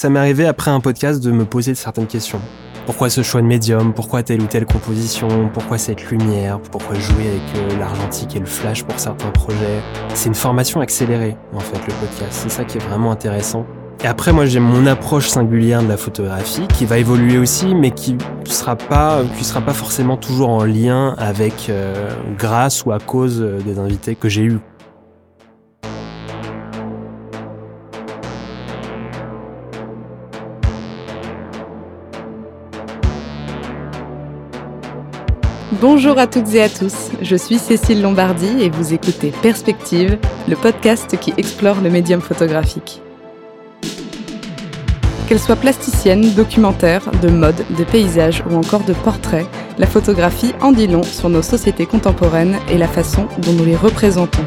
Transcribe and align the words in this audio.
Ça 0.00 0.10
m'est 0.10 0.20
arrivé 0.20 0.46
après 0.46 0.70
un 0.70 0.78
podcast 0.78 1.20
de 1.20 1.32
me 1.32 1.44
poser 1.44 1.74
certaines 1.74 2.06
questions. 2.06 2.40
Pourquoi 2.86 3.10
ce 3.10 3.24
choix 3.24 3.42
de 3.42 3.48
médium? 3.48 3.92
Pourquoi 3.92 4.22
telle 4.22 4.40
ou 4.40 4.46
telle 4.46 4.64
composition? 4.64 5.50
Pourquoi 5.52 5.76
cette 5.76 6.08
lumière? 6.08 6.60
Pourquoi 6.60 6.94
jouer 6.94 7.26
avec 7.26 7.42
euh, 7.56 7.78
l'argentique 7.80 8.36
et 8.36 8.38
le 8.38 8.46
flash 8.46 8.84
pour 8.84 8.96
certains 9.00 9.30
projets? 9.30 9.82
C'est 10.14 10.28
une 10.28 10.36
formation 10.36 10.80
accélérée, 10.80 11.36
en 11.52 11.58
fait, 11.58 11.84
le 11.84 11.92
podcast. 11.94 12.30
C'est 12.30 12.48
ça 12.48 12.62
qui 12.62 12.78
est 12.78 12.80
vraiment 12.80 13.10
intéressant. 13.10 13.66
Et 14.04 14.06
après, 14.06 14.32
moi, 14.32 14.46
j'ai 14.46 14.60
mon 14.60 14.86
approche 14.86 15.26
singulière 15.26 15.82
de 15.82 15.88
la 15.88 15.96
photographie 15.96 16.68
qui 16.68 16.84
va 16.84 16.98
évoluer 16.98 17.36
aussi, 17.36 17.74
mais 17.74 17.90
qui 17.90 18.16
sera 18.44 18.76
pas, 18.76 19.22
qui 19.36 19.42
sera 19.42 19.62
pas 19.62 19.74
forcément 19.74 20.16
toujours 20.16 20.50
en 20.50 20.62
lien 20.62 21.16
avec, 21.18 21.66
euh, 21.70 22.08
grâce 22.38 22.84
ou 22.84 22.92
à 22.92 23.00
cause 23.00 23.40
euh, 23.40 23.58
des 23.62 23.80
invités 23.80 24.14
que 24.14 24.28
j'ai 24.28 24.42
eus. 24.42 24.60
Bonjour 35.80 36.18
à 36.18 36.26
toutes 36.26 36.52
et 36.54 36.62
à 36.62 36.68
tous, 36.68 37.12
je 37.22 37.36
suis 37.36 37.56
Cécile 37.56 38.02
Lombardi 38.02 38.48
et 38.60 38.68
vous 38.68 38.94
écoutez 38.94 39.32
Perspective, 39.42 40.18
le 40.48 40.56
podcast 40.56 41.16
qui 41.20 41.32
explore 41.36 41.80
le 41.80 41.88
médium 41.88 42.20
photographique. 42.20 43.00
Qu'elle 45.28 45.38
soit 45.38 45.54
plasticienne, 45.54 46.34
documentaire, 46.34 47.08
de 47.22 47.28
mode, 47.28 47.64
de 47.78 47.84
paysage 47.84 48.42
ou 48.50 48.56
encore 48.56 48.82
de 48.82 48.92
portrait, 48.92 49.46
la 49.78 49.86
photographie 49.86 50.52
en 50.60 50.72
dit 50.72 50.88
long 50.88 51.04
sur 51.04 51.28
nos 51.28 51.42
sociétés 51.42 51.86
contemporaines 51.86 52.56
et 52.68 52.76
la 52.76 52.88
façon 52.88 53.28
dont 53.38 53.52
nous 53.52 53.64
les 53.64 53.76
représentons. 53.76 54.46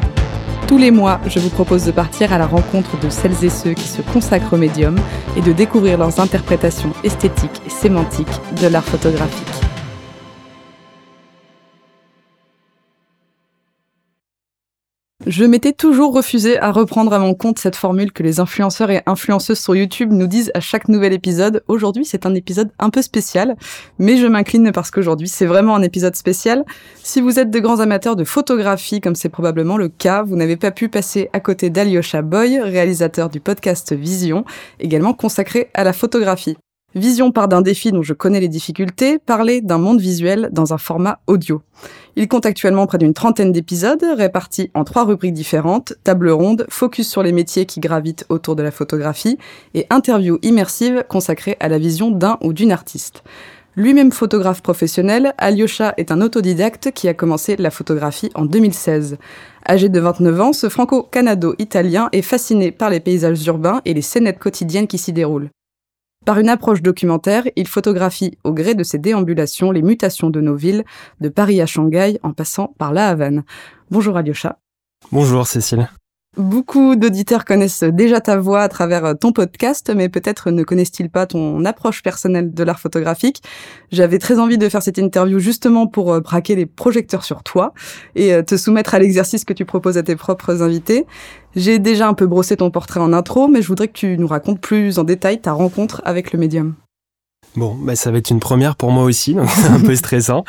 Tous 0.68 0.76
les 0.76 0.90
mois, 0.90 1.18
je 1.28 1.38
vous 1.38 1.48
propose 1.48 1.86
de 1.86 1.92
partir 1.92 2.34
à 2.34 2.38
la 2.38 2.46
rencontre 2.46 3.00
de 3.00 3.08
celles 3.08 3.42
et 3.42 3.48
ceux 3.48 3.72
qui 3.72 3.88
se 3.88 4.02
consacrent 4.02 4.52
au 4.52 4.58
médium 4.58 4.96
et 5.38 5.40
de 5.40 5.52
découvrir 5.52 5.96
leurs 5.96 6.20
interprétations 6.20 6.92
esthétiques 7.04 7.62
et 7.66 7.70
sémantiques 7.70 8.28
de 8.60 8.66
l'art 8.66 8.84
photographique. 8.84 9.61
Je 15.26 15.44
m'étais 15.44 15.72
toujours 15.72 16.12
refusé 16.12 16.58
à 16.58 16.72
reprendre 16.72 17.12
à 17.12 17.20
mon 17.20 17.34
compte 17.34 17.60
cette 17.60 17.76
formule 17.76 18.12
que 18.12 18.24
les 18.24 18.40
influenceurs 18.40 18.90
et 18.90 19.02
influenceuses 19.06 19.60
sur 19.60 19.76
YouTube 19.76 20.10
nous 20.10 20.26
disent 20.26 20.50
à 20.54 20.58
chaque 20.58 20.88
nouvel 20.88 21.12
épisode. 21.12 21.62
Aujourd'hui, 21.68 22.04
c'est 22.04 22.26
un 22.26 22.34
épisode 22.34 22.70
un 22.80 22.90
peu 22.90 23.02
spécial, 23.02 23.56
mais 24.00 24.16
je 24.16 24.26
m'incline 24.26 24.72
parce 24.72 24.90
qu'aujourd'hui, 24.90 25.28
c'est 25.28 25.46
vraiment 25.46 25.76
un 25.76 25.82
épisode 25.82 26.16
spécial. 26.16 26.64
Si 27.04 27.20
vous 27.20 27.38
êtes 27.38 27.50
de 27.50 27.60
grands 27.60 27.78
amateurs 27.78 28.16
de 28.16 28.24
photographie, 28.24 29.00
comme 29.00 29.14
c'est 29.14 29.28
probablement 29.28 29.76
le 29.76 29.88
cas, 29.88 30.24
vous 30.24 30.34
n'avez 30.34 30.56
pas 30.56 30.72
pu 30.72 30.88
passer 30.88 31.30
à 31.32 31.38
côté 31.38 31.70
d'Alyosha 31.70 32.22
Boy, 32.22 32.60
réalisateur 32.60 33.28
du 33.28 33.38
podcast 33.38 33.92
Vision, 33.92 34.44
également 34.80 35.14
consacré 35.14 35.70
à 35.74 35.84
la 35.84 35.92
photographie. 35.92 36.56
Vision 36.94 37.32
part 37.32 37.48
d'un 37.48 37.62
défi 37.62 37.90
dont 37.90 38.02
je 38.02 38.12
connais 38.12 38.40
les 38.40 38.48
difficultés, 38.48 39.18
parler 39.18 39.62
d'un 39.62 39.78
monde 39.78 40.00
visuel 40.00 40.50
dans 40.52 40.74
un 40.74 40.78
format 40.78 41.20
audio. 41.26 41.62
Il 42.16 42.28
compte 42.28 42.44
actuellement 42.44 42.86
près 42.86 42.98
d'une 42.98 43.14
trentaine 43.14 43.50
d'épisodes, 43.50 44.04
répartis 44.16 44.70
en 44.74 44.84
trois 44.84 45.04
rubriques 45.04 45.32
différentes, 45.32 45.94
table 46.04 46.28
ronde, 46.28 46.66
focus 46.68 47.08
sur 47.08 47.22
les 47.22 47.32
métiers 47.32 47.64
qui 47.64 47.80
gravitent 47.80 48.26
autour 48.28 48.56
de 48.56 48.62
la 48.62 48.70
photographie, 48.70 49.38
et 49.72 49.86
interview 49.88 50.38
immersive 50.42 51.04
consacrée 51.08 51.56
à 51.60 51.68
la 51.68 51.78
vision 51.78 52.10
d'un 52.10 52.36
ou 52.42 52.52
d'une 52.52 52.72
artiste. 52.72 53.22
Lui-même 53.74 54.12
photographe 54.12 54.60
professionnel, 54.60 55.32
Alyosha 55.38 55.94
est 55.96 56.12
un 56.12 56.20
autodidacte 56.20 56.90
qui 56.92 57.08
a 57.08 57.14
commencé 57.14 57.56
la 57.56 57.70
photographie 57.70 58.30
en 58.34 58.44
2016. 58.44 59.16
Âgé 59.66 59.88
de 59.88 59.98
29 59.98 60.40
ans, 60.42 60.52
ce 60.52 60.68
franco-canado-italien 60.68 62.10
est 62.12 62.20
fasciné 62.20 62.70
par 62.70 62.90
les 62.90 63.00
paysages 63.00 63.46
urbains 63.46 63.80
et 63.86 63.94
les 63.94 64.02
scénettes 64.02 64.38
quotidiennes 64.38 64.88
qui 64.88 64.98
s'y 64.98 65.14
déroulent. 65.14 65.48
Par 66.24 66.38
une 66.38 66.48
approche 66.48 66.82
documentaire, 66.82 67.44
il 67.56 67.66
photographie 67.66 68.38
au 68.44 68.52
gré 68.52 68.74
de 68.74 68.84
ses 68.84 68.98
déambulations 68.98 69.72
les 69.72 69.82
mutations 69.82 70.30
de 70.30 70.40
nos 70.40 70.54
villes, 70.54 70.84
de 71.20 71.28
Paris 71.28 71.60
à 71.60 71.66
Shanghai 71.66 72.18
en 72.22 72.32
passant 72.32 72.74
par 72.78 72.92
La 72.92 73.08
Havane. 73.08 73.42
Bonjour 73.90 74.16
Alyosha. 74.16 74.58
Bonjour 75.10 75.46
Cécile. 75.46 75.88
Beaucoup 76.38 76.96
d'auditeurs 76.96 77.44
connaissent 77.44 77.82
déjà 77.82 78.22
ta 78.22 78.38
voix 78.38 78.62
à 78.62 78.68
travers 78.70 79.18
ton 79.18 79.32
podcast, 79.32 79.92
mais 79.94 80.08
peut-être 80.08 80.50
ne 80.50 80.62
connaissent-ils 80.62 81.10
pas 81.10 81.26
ton 81.26 81.62
approche 81.66 82.02
personnelle 82.02 82.54
de 82.54 82.64
l'art 82.64 82.80
photographique. 82.80 83.42
J'avais 83.90 84.18
très 84.18 84.38
envie 84.38 84.56
de 84.56 84.66
faire 84.70 84.82
cette 84.82 84.96
interview 84.96 85.38
justement 85.38 85.86
pour 85.86 86.10
euh, 86.10 86.20
braquer 86.20 86.56
les 86.56 86.64
projecteurs 86.64 87.24
sur 87.24 87.42
toi 87.42 87.74
et 88.14 88.32
euh, 88.32 88.42
te 88.42 88.56
soumettre 88.56 88.94
à 88.94 88.98
l'exercice 88.98 89.44
que 89.44 89.52
tu 89.52 89.66
proposes 89.66 89.98
à 89.98 90.02
tes 90.02 90.16
propres 90.16 90.62
invités. 90.62 91.04
J'ai 91.54 91.78
déjà 91.78 92.08
un 92.08 92.14
peu 92.14 92.26
brossé 92.26 92.56
ton 92.56 92.70
portrait 92.70 93.00
en 93.00 93.12
intro, 93.12 93.46
mais 93.46 93.60
je 93.60 93.68
voudrais 93.68 93.88
que 93.88 93.92
tu 93.92 94.16
nous 94.16 94.26
racontes 94.26 94.60
plus 94.60 94.98
en 94.98 95.04
détail 95.04 95.38
ta 95.38 95.52
rencontre 95.52 96.00
avec 96.06 96.32
le 96.32 96.38
médium. 96.38 96.74
Bon, 97.54 97.74
bah 97.74 97.96
ça 97.96 98.10
va 98.10 98.18
être 98.18 98.30
une 98.30 98.40
première 98.40 98.76
pour 98.76 98.90
moi 98.90 99.04
aussi, 99.04 99.34
donc 99.34 99.50
c'est 99.50 99.68
un 99.68 99.80
peu 99.80 99.94
stressant. 99.96 100.44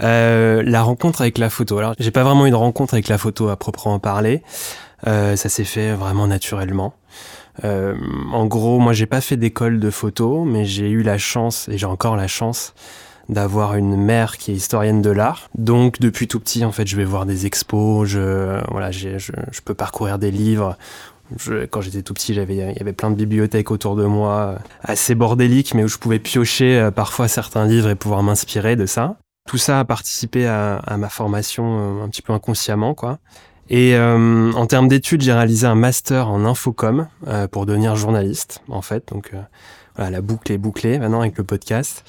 Euh, 0.00 0.62
la 0.64 0.82
rencontre 0.82 1.20
avec 1.20 1.38
la 1.38 1.50
photo. 1.50 1.78
Alors, 1.78 1.94
j'ai 1.98 2.12
pas 2.12 2.22
vraiment 2.22 2.46
eu 2.46 2.50
de 2.50 2.56
rencontre 2.56 2.94
avec 2.94 3.08
la 3.08 3.18
photo 3.18 3.48
à 3.48 3.56
proprement 3.56 3.98
parler. 3.98 4.42
Euh, 5.06 5.36
ça 5.36 5.48
s'est 5.48 5.64
fait 5.64 5.92
vraiment 5.94 6.26
naturellement. 6.26 6.94
Euh, 7.64 7.94
en 8.32 8.46
gros, 8.46 8.78
moi, 8.78 8.92
j'ai 8.92 9.06
pas 9.06 9.20
fait 9.20 9.36
d'école 9.36 9.80
de 9.80 9.90
photo, 9.90 10.44
mais 10.44 10.64
j'ai 10.64 10.88
eu 10.88 11.02
la 11.02 11.18
chance, 11.18 11.68
et 11.68 11.76
j'ai 11.76 11.86
encore 11.86 12.16
la 12.16 12.28
chance, 12.28 12.72
d'avoir 13.28 13.74
une 13.74 13.96
mère 13.96 14.36
qui 14.38 14.52
est 14.52 14.54
historienne 14.54 15.02
de 15.02 15.10
l'art. 15.10 15.48
Donc, 15.56 16.00
depuis 16.00 16.28
tout 16.28 16.40
petit, 16.40 16.64
en 16.64 16.72
fait, 16.72 16.86
je 16.86 16.96
vais 16.96 17.04
voir 17.04 17.26
des 17.26 17.46
expos, 17.46 18.08
je, 18.08 18.60
voilà, 18.70 18.90
je, 18.90 19.18
je 19.18 19.60
peux 19.64 19.74
parcourir 19.74 20.18
des 20.18 20.30
livres. 20.30 20.76
Je, 21.36 21.64
quand 21.66 21.80
j'étais 21.80 22.02
tout 22.02 22.14
petit, 22.14 22.34
j'avais, 22.34 22.56
il 22.56 22.76
y 22.76 22.80
avait 22.80 22.92
plein 22.92 23.10
de 23.10 23.16
bibliothèques 23.16 23.70
autour 23.70 23.96
de 23.96 24.04
moi, 24.04 24.58
assez 24.82 25.14
bordéliques, 25.14 25.74
mais 25.74 25.84
où 25.84 25.88
je 25.88 25.98
pouvais 25.98 26.18
piocher 26.18 26.78
euh, 26.78 26.90
parfois 26.90 27.28
certains 27.28 27.66
livres 27.66 27.90
et 27.90 27.94
pouvoir 27.94 28.22
m'inspirer 28.22 28.76
de 28.76 28.86
ça. 28.86 29.16
Tout 29.48 29.58
ça 29.58 29.80
a 29.80 29.84
participé 29.84 30.46
à, 30.46 30.80
ma 30.96 31.10
formation 31.10 32.02
un 32.02 32.08
petit 32.08 32.22
peu 32.22 32.32
inconsciemment, 32.32 32.94
quoi. 32.94 33.18
Et 33.70 33.96
euh, 33.96 34.52
en 34.52 34.66
termes 34.66 34.88
d'études, 34.88 35.22
j'ai 35.22 35.32
réalisé 35.32 35.66
un 35.66 35.74
master 35.74 36.28
en 36.28 36.44
infocom 36.44 37.08
euh, 37.26 37.48
pour 37.48 37.66
devenir 37.66 37.96
journaliste, 37.96 38.62
en 38.68 38.82
fait. 38.82 39.08
Donc 39.08 39.32
euh, 39.32 40.10
la 40.10 40.20
boucle 40.20 40.52
est 40.52 40.58
bouclée 40.58 40.98
maintenant 40.98 41.20
avec 41.20 41.38
le 41.38 41.44
podcast. 41.44 42.04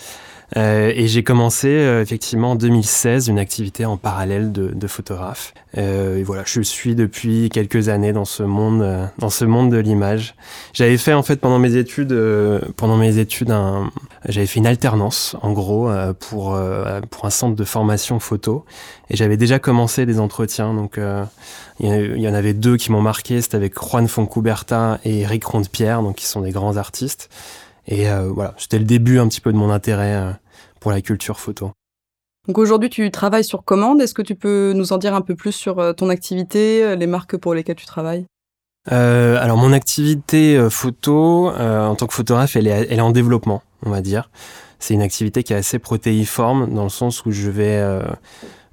Euh, 0.57 0.91
et 0.95 1.07
j'ai 1.07 1.23
commencé 1.23 1.67
euh, 1.67 2.01
effectivement 2.01 2.51
en 2.51 2.55
2016 2.55 3.27
une 3.27 3.39
activité 3.39 3.85
en 3.85 3.97
parallèle 3.97 4.51
de, 4.51 4.67
de 4.67 4.87
photographe. 4.87 5.53
Euh, 5.77 6.17
et 6.17 6.23
voilà, 6.23 6.43
je 6.45 6.61
suis 6.61 6.95
depuis 6.95 7.49
quelques 7.49 7.89
années 7.89 8.13
dans 8.13 8.25
ce 8.25 8.43
monde, 8.43 9.09
dans 9.17 9.29
ce 9.29 9.45
monde 9.45 9.71
de 9.71 9.77
l'image. 9.77 10.35
J'avais 10.73 10.97
fait 10.97 11.13
en 11.13 11.23
fait 11.23 11.37
pendant 11.37 11.59
mes 11.59 11.75
études, 11.75 12.15
pendant 12.77 12.97
mes 12.97 13.17
études, 13.17 13.53
j'avais 14.27 14.47
fait 14.47 14.59
une 14.59 14.67
alternance 14.67 15.35
en 15.41 15.51
gros 15.51 15.89
pour 16.19 16.57
pour 17.09 17.25
un 17.25 17.29
centre 17.29 17.55
de 17.55 17.63
formation 17.63 18.19
photo. 18.19 18.65
Et 19.09 19.17
j'avais 19.17 19.37
déjà 19.37 19.59
commencé 19.59 20.05
des 20.05 20.19
entretiens, 20.19 20.73
donc 20.73 20.99
il 21.79 22.17
y 22.17 22.29
en 22.29 22.33
avait 22.33 22.53
deux 22.53 22.77
qui 22.77 22.91
m'ont 22.91 23.01
marqué. 23.01 23.41
C'était 23.41 23.57
avec 23.57 23.73
Juan 23.77 24.07
Foncuberta 24.07 24.99
et 25.03 25.21
Eric 25.21 25.43
Rondepierre, 25.43 26.01
donc 26.01 26.15
qui 26.15 26.25
sont 26.25 26.41
des 26.41 26.51
grands 26.51 26.77
artistes. 26.77 27.29
Et 27.87 28.09
euh, 28.09 28.31
voilà, 28.33 28.53
c'était 28.57 28.79
le 28.79 28.85
début 28.85 29.19
un 29.19 29.27
petit 29.27 29.41
peu 29.41 29.51
de 29.51 29.57
mon 29.57 29.69
intérêt 29.69 30.15
euh, 30.15 30.31
pour 30.79 30.91
la 30.91 31.01
culture 31.01 31.39
photo. 31.39 31.71
Donc 32.47 32.57
aujourd'hui, 32.59 32.89
tu 32.89 33.09
travailles 33.09 33.43
sur 33.43 33.63
commande. 33.63 34.01
Est-ce 34.01 34.13
que 34.13 34.21
tu 34.21 34.35
peux 34.35 34.73
nous 34.75 34.93
en 34.93 34.97
dire 34.97 35.15
un 35.15 35.21
peu 35.21 35.35
plus 35.35 35.51
sur 35.51 35.79
euh, 35.79 35.93
ton 35.93 36.09
activité, 36.09 36.95
les 36.95 37.07
marques 37.07 37.37
pour 37.37 37.53
lesquelles 37.53 37.75
tu 37.75 37.85
travailles? 37.85 38.25
Euh, 38.91 39.37
Alors 39.41 39.57
mon 39.57 39.73
activité 39.73 40.67
photo, 40.69 41.49
euh, 41.49 41.87
en 41.87 41.95
tant 41.95 42.05
que 42.05 42.13
photographe, 42.13 42.55
elle 42.55 42.67
est, 42.67 42.87
elle 42.89 42.99
est 42.99 43.01
en 43.01 43.11
développement, 43.11 43.63
on 43.83 43.89
va 43.89 44.01
dire. 44.01 44.29
C'est 44.77 44.93
une 44.93 45.01
activité 45.01 45.41
qui 45.41 45.53
est 45.53 45.55
assez 45.55 45.79
protéiforme 45.79 46.71
dans 46.71 46.83
le 46.83 46.89
sens 46.89 47.25
où 47.25 47.31
je 47.31 47.49
vais... 47.49 47.81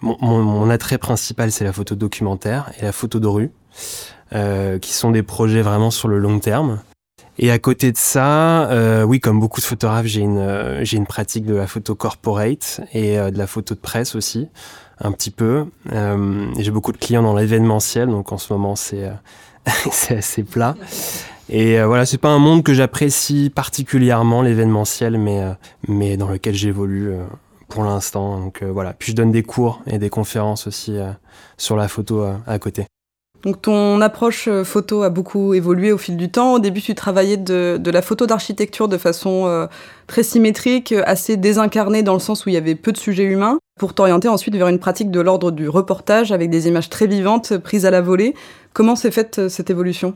Mon, 0.00 0.16
mon, 0.20 0.42
mon, 0.42 0.68
attrait 0.68 0.98
principal, 0.98 1.52
c'est 1.52 1.64
la 1.64 1.72
photo 1.72 1.94
documentaire 1.94 2.72
et 2.78 2.82
la 2.82 2.92
photo 2.92 3.20
de 3.20 3.28
rue, 3.28 3.52
qui 4.32 4.92
sont 4.92 5.12
des 5.12 5.22
projets 5.22 5.62
vraiment 5.62 5.92
sur 5.92 6.08
le 6.08 6.18
long 6.18 6.40
terme. 6.40 6.80
Et 7.38 7.50
à 7.50 7.58
côté 7.58 7.92
de 7.92 7.96
ça, 7.96 8.70
euh, 8.70 9.04
oui, 9.04 9.18
comme 9.18 9.40
beaucoup 9.40 9.60
de 9.60 9.64
photographes, 9.64 10.06
j'ai 10.06 10.20
une 10.20 10.38
euh, 10.38 10.84
j'ai 10.84 10.98
une 10.98 11.06
pratique 11.06 11.46
de 11.46 11.54
la 11.54 11.66
photo 11.66 11.94
corporate 11.94 12.80
et 12.92 13.18
euh, 13.18 13.30
de 13.30 13.38
la 13.38 13.46
photo 13.46 13.74
de 13.74 13.80
presse 13.80 14.14
aussi, 14.14 14.48
un 15.00 15.12
petit 15.12 15.30
peu. 15.30 15.64
Euh, 15.92 16.46
j'ai 16.58 16.70
beaucoup 16.70 16.92
de 16.92 16.98
clients 16.98 17.22
dans 17.22 17.34
l'événementiel, 17.34 18.08
donc 18.08 18.32
en 18.32 18.38
ce 18.38 18.52
moment 18.52 18.76
c'est 18.76 19.10
c'est 19.90 20.18
assez 20.18 20.42
plat. 20.42 20.76
Et 21.48 21.82
voilà, 21.82 22.06
c'est 22.06 22.18
pas 22.18 22.30
un 22.30 22.38
monde 22.38 22.62
que 22.62 22.72
j'apprécie 22.72 23.50
particulièrement 23.54 24.42
l'événementiel, 24.42 25.18
mais 25.18 25.42
mais 25.88 26.16
dans 26.16 26.28
lequel 26.28 26.54
j'évolue 26.54 27.12
pour 27.68 27.84
l'instant. 27.84 28.38
Donc 28.38 28.62
voilà. 28.62 28.94
Puis 28.94 29.12
je 29.12 29.16
donne 29.16 29.32
des 29.32 29.42
cours 29.42 29.82
et 29.86 29.98
des 29.98 30.08
conférences 30.08 30.66
aussi 30.66 30.96
sur 31.58 31.76
la 31.76 31.88
photo 31.88 32.24
à 32.46 32.58
côté. 32.58 32.86
Donc 33.42 33.60
ton 33.60 34.00
approche 34.00 34.46
euh, 34.46 34.62
photo 34.62 35.02
a 35.02 35.10
beaucoup 35.10 35.52
évolué 35.52 35.92
au 35.92 35.98
fil 35.98 36.16
du 36.16 36.30
temps. 36.30 36.54
Au 36.54 36.58
début, 36.60 36.80
tu 36.80 36.94
travaillais 36.94 37.36
de, 37.36 37.80
la 37.84 38.02
photo 38.02 38.26
d'architecture 38.26 38.88
de 38.88 38.96
façon 38.98 39.46
euh, 39.46 39.66
très 40.06 40.22
symétrique, 40.22 40.92
assez 41.06 41.36
désincarnée 41.36 42.02
dans 42.02 42.14
le 42.14 42.20
sens 42.20 42.46
où 42.46 42.50
il 42.50 42.52
y 42.52 42.58
avait 42.58 42.76
peu 42.76 42.92
de 42.92 42.98
sujets 42.98 43.24
humains, 43.24 43.58
pour 43.78 43.94
t'orienter 43.94 44.28
ensuite 44.28 44.54
vers 44.54 44.68
une 44.68 44.78
pratique 44.78 45.10
de 45.10 45.20
l'ordre 45.20 45.50
du 45.50 45.68
reportage 45.68 46.30
avec 46.30 46.50
des 46.50 46.68
images 46.68 46.88
très 46.88 47.08
vivantes 47.08 47.56
prises 47.58 47.84
à 47.84 47.90
la 47.90 48.00
volée. 48.00 48.34
Comment 48.74 48.94
s'est 48.94 49.10
faite 49.10 49.40
euh, 49.40 49.48
cette 49.48 49.70
évolution? 49.70 50.14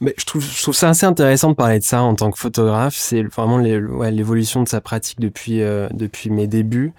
Mais 0.00 0.14
je 0.16 0.26
trouve, 0.26 0.44
ça 0.44 0.88
assez 0.88 1.06
intéressant 1.06 1.50
de 1.50 1.56
parler 1.56 1.80
de 1.80 1.84
ça 1.84 2.02
en 2.02 2.14
tant 2.14 2.30
que 2.30 2.38
photographe. 2.38 2.94
C'est 2.96 3.22
vraiment 3.22 3.58
l'évolution 3.58 4.62
de 4.62 4.68
sa 4.68 4.80
pratique 4.80 5.18
depuis, 5.18 5.60
mes 6.30 6.46
débuts. 6.46 6.92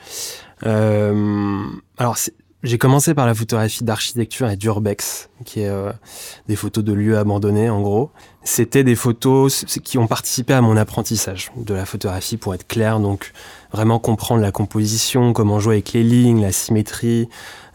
J'ai 2.64 2.78
commencé 2.78 3.14
par 3.14 3.26
la 3.26 3.34
photographie 3.34 3.84
d'architecture 3.84 4.50
et 4.50 4.58
d'urbex, 4.58 5.30
qui 5.46 5.62
est 5.62 5.70
euh, 5.70 5.92
des 6.48 6.56
photos 6.56 6.84
de 6.84 6.94
lieux 6.94 7.18
abandonnés 7.18 7.70
en 7.70 7.82
gros. 7.82 8.12
C'était 8.44 8.84
des 8.84 8.96
photos 8.96 9.66
qui 9.84 9.98
ont 9.98 10.08
participé 10.08 10.54
à 10.54 10.62
mon 10.62 10.76
apprentissage 10.78 11.52
de 11.56 11.74
la 11.74 11.86
photographie 11.86 12.38
pour 12.38 12.54
être 12.54 12.68
clair, 12.68 13.00
donc 13.00 13.32
vraiment 13.72 14.00
comprendre 14.00 14.42
la 14.42 14.52
composition, 14.52 15.34
comment 15.34 15.60
jouer 15.60 15.76
avec 15.76 15.94
les 15.94 16.04
lignes, 16.04 16.42
la 16.42 16.52
symétrie, 16.52 17.30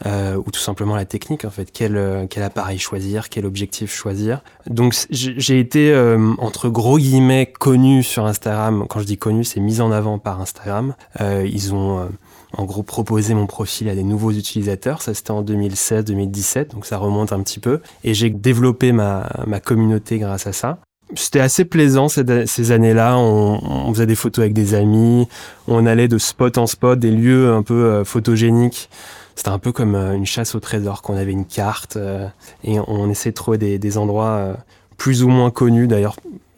euh, 0.07 0.37
ou 0.37 0.51
tout 0.51 0.61
simplement 0.61 0.97
la 0.97 1.05
technique 1.05 1.45
en 1.45 1.51
fait, 1.51 1.71
quel, 1.71 1.97
euh, 1.97 2.27
quel 2.29 2.43
appareil 2.43 2.79
choisir, 2.79 3.29
quel 3.29 3.47
objectif 3.47 3.95
choisir. 3.95 4.43
Donc 4.67 4.95
j'ai 5.11 5.61
été 5.61 5.93
euh, 5.93 6.33
entre 6.39 6.69
gros 6.69 6.99
guillemets 6.99 7.47
connu 7.47 8.03
sur 8.03 8.27
Instagram. 8.27 8.87
Quand 8.89 9.01
je 9.01 9.07
dis 9.07 9.19
connu, 9.19 9.45
c'est 9.45 9.61
mis 9.61 9.81
en 9.81 9.93
avant 9.93 10.19
par 10.19 10.41
Instagram. 10.41 10.95
Euh, 11.21 11.49
ils 11.51 11.75
ont 11.75 12.09
en 12.57 12.65
gros 12.65 12.83
proposé 12.83 13.35
mon 13.35 13.47
profil 13.47 13.89
à 13.89 13.95
des 13.95 14.03
nouveaux 14.03 14.33
utilisateurs. 14.33 15.03
Ça 15.03 15.15
c'était 15.15 15.31
en 15.31 15.43
2016-2017, 15.43 16.73
donc 16.73 16.87
ça 16.87 16.99
remonte 16.99 17.33
un 17.33 17.41
petit 17.43 17.61
peu. 17.61 17.81
Et 18.05 18.15
j'ai 18.15 18.31
développé 18.31 18.93
ma, 18.93 19.27
communauté 19.65 20.19
grâce 20.19 20.47
à 20.47 20.53
ça. 20.53 20.79
C'était 21.15 21.41
assez 21.41 21.65
plaisant 21.65 22.09
ces, 22.09 22.73
années-là. 22.73 23.19
On, 23.19 23.93
faisait 23.93 24.07
des 24.07 24.15
photos 24.15 24.43
avec 24.43 24.55
des 24.55 24.75
amis, 24.75 25.29
on 25.69 25.87
allait 25.87 26.09
de 26.09 26.19
spot 26.19 26.59
en 26.59 26.67
spot, 26.67 26.99
des 26.99 27.11
lieux 27.11 27.53
un 27.53 27.63
peu 27.63 28.03
photogéniques 28.05 28.89
c'était 29.35 29.51
un 29.51 29.59
peu 29.59 29.73
comme 29.73 29.95
euh, 29.95 30.15
une 30.15 30.27
chasse 30.27 30.55
au 30.55 30.61
trésor, 30.61 31.03
qu'on 31.03 31.17
avait 31.17 31.33
une 31.33 31.47
carte 31.47 31.97
euh, 31.97 32.29
et 32.63 32.79
on 32.79 33.11
essayait 33.11 33.33
de 33.33 33.37
trouver 33.37 33.59
des, 33.59 33.99
endroits 33.99 34.37
euh, 34.37 34.55
plus 34.97 35.23
ou 35.23 35.29
moins 35.29 35.51
connus, 35.51 35.87
d'ailleurs 35.87 36.17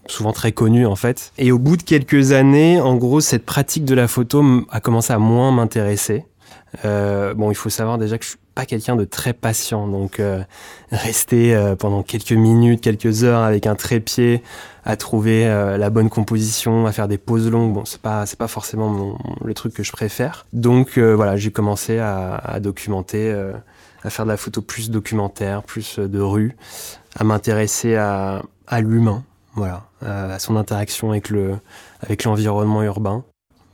souvent 0.09 0.33
très 0.33 0.53
connus 0.53 0.87
en 0.87 0.97
fait. 0.97 1.33
Et 1.39 1.53
au 1.53 1.59
bout 1.59 1.77
de 1.77 1.83
quelques 1.83 2.33
années, 2.33 2.81
en 2.81 2.97
gros, 2.97 3.21
cette 3.21 3.45
pratique 3.45 3.85
de 3.85 3.95
la 3.95 4.09
photo 4.09 4.45
a 4.71 4.81
commencé 4.81 5.13
à 5.13 5.19
moins 5.19 5.53
m'intéresser. 5.53 6.25
Euh, 6.85 7.35
bon, 7.35 7.51
il 7.51 7.55
faut 7.55 7.71
savoir 7.71 7.99
déjà 7.99 8.19
que 8.19 8.25
je 8.25 8.31
suis 8.31 8.39
pas 8.55 8.67
quelqu'un 8.67 8.97
de 8.97 9.05
très 9.05 9.33
patient, 9.33 9.87
donc 9.87 10.21
euh, 10.21 10.43
rester 10.91 11.55
euh, 11.55 11.77
pendant 11.77 12.03
quelques 12.03 12.33
minutes, 12.33 12.81
quelques 12.81 13.25
heures 13.25 13.43
avec 13.43 13.67
un 13.67 13.75
trépied 13.75 14.43
à 14.85 14.97
trouver 14.97 15.45
la 15.45 15.91
bonne 15.91 16.09
composition, 16.09 16.87
à 16.87 16.93
faire 16.93 17.09
des 17.09 17.19
pauses 17.19 17.51
longues, 17.51 17.73
bon, 17.75 17.85
c'est 17.85 18.01
pas 18.01 18.25
c'est 18.25 18.39
pas 18.39 18.47
forcément 18.47 18.89
mon, 18.89 19.19
le 19.45 19.53
truc 19.53 19.75
que 19.75 19.83
je 19.83 19.91
préfère. 19.91 20.47
Donc 20.53 20.97
voilà, 20.97 21.37
j'ai 21.37 21.51
commencé 21.51 21.99
à, 21.99 22.37
à 22.37 22.61
documenter, 22.61 23.33
à 24.05 24.11
faire 24.11 24.27
de 24.27 24.31
la 24.31 24.37
photo 24.37 24.63
plus 24.63 24.91
documentaire, 24.91 25.65
plus 25.65 25.99
de 25.99 26.21
rue, 26.21 26.57
à 27.19 27.25
m'intéresser 27.25 27.97
à, 27.97 28.45
à 28.69 28.81
l'humain, 28.81 29.25
voilà, 29.57 29.85
à 30.03 30.39
son 30.39 30.57
interaction 30.57 31.11
avec 31.11 31.31
le 31.31 31.59
avec 32.01 32.25
l'environnement 32.25 32.83
urbain. 32.83 33.25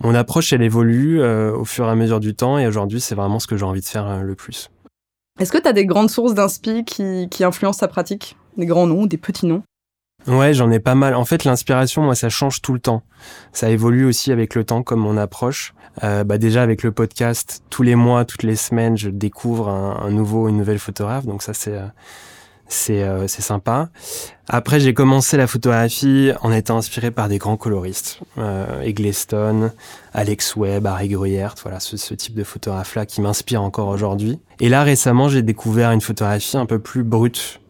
Mon 0.02 0.14
approche, 0.16 0.52
elle 0.52 0.62
évolue 0.62 1.20
euh, 1.20 1.54
au 1.54 1.64
fur 1.64 1.86
et 1.86 1.90
à 1.90 1.94
mesure 1.94 2.18
du 2.18 2.34
temps 2.34 2.58
et 2.58 2.66
aujourd'hui, 2.66 3.00
c'est 3.00 3.14
vraiment 3.14 3.38
ce 3.38 3.46
que 3.46 3.56
j'ai 3.56 3.64
envie 3.64 3.82
de 3.82 3.86
faire 3.86 4.08
euh, 4.08 4.22
le 4.22 4.34
plus. 4.34 4.68
Est-ce 5.38 5.52
que 5.52 5.58
tu 5.58 5.68
as 5.68 5.72
des 5.72 5.86
grandes 5.86 6.10
sources 6.10 6.34
d'inspi 6.34 6.84
qui, 6.84 7.28
qui 7.30 7.44
influencent 7.44 7.78
ta 7.78 7.88
pratique? 7.88 8.36
Des 8.56 8.66
grands 8.66 8.86
noms, 8.86 9.06
des 9.06 9.16
petits 9.16 9.46
noms? 9.46 9.62
Ouais, 10.26 10.54
j'en 10.54 10.70
ai 10.70 10.80
pas 10.80 10.94
mal. 10.94 11.14
En 11.14 11.24
fait, 11.24 11.44
l'inspiration, 11.44 12.02
moi, 12.02 12.14
ça 12.14 12.28
change 12.28 12.62
tout 12.62 12.74
le 12.74 12.80
temps. 12.80 13.02
Ça 13.52 13.70
évolue 13.70 14.04
aussi 14.04 14.30
avec 14.32 14.54
le 14.54 14.64
temps, 14.64 14.82
comme 14.82 15.00
mon 15.00 15.16
approche. 15.16 15.72
Euh, 16.02 16.24
bah 16.24 16.38
déjà 16.38 16.62
avec 16.62 16.82
le 16.82 16.90
podcast, 16.92 17.62
tous 17.70 17.82
les 17.82 17.94
mois, 17.94 18.24
toutes 18.24 18.42
les 18.42 18.56
semaines, 18.56 18.96
je 18.96 19.08
découvre 19.08 19.68
un, 19.68 20.00
un 20.02 20.10
nouveau, 20.10 20.48
une 20.48 20.56
nouvelle 20.56 20.78
photographe. 20.78 21.26
Donc 21.26 21.42
ça, 21.42 21.54
c'est 21.54 21.78
c'est 22.68 23.02
euh, 23.02 23.26
sympa. 23.28 23.90
Après, 24.48 24.80
j'ai 24.80 24.94
commencé 24.94 25.36
la 25.36 25.46
photographie 25.46 26.32
en 26.42 26.52
étant 26.52 26.78
inspiré 26.78 27.10
par 27.10 27.28
des 27.28 27.38
grands 27.38 27.56
coloristes, 27.56 28.20
euh, 28.38 28.82
Eggleston, 28.82 29.70
Alex 30.12 30.56
Webb, 30.56 30.86
Harry 30.86 31.08
Gruyère, 31.08 31.54
voilà 31.62 31.80
ce, 31.80 31.96
ce 31.96 32.14
type 32.14 32.34
de 32.34 32.44
photographe-là 32.44 33.06
qui 33.06 33.20
m'inspire 33.20 33.62
encore 33.62 33.88
aujourd'hui. 33.88 34.40
Et 34.60 34.68
là, 34.68 34.82
récemment, 34.82 35.28
j'ai 35.28 35.42
découvert 35.42 35.92
une 35.92 36.00
photographie 36.00 36.56
un 36.56 36.66
peu 36.66 36.78
plus 36.78 37.04
brute, 37.04 37.60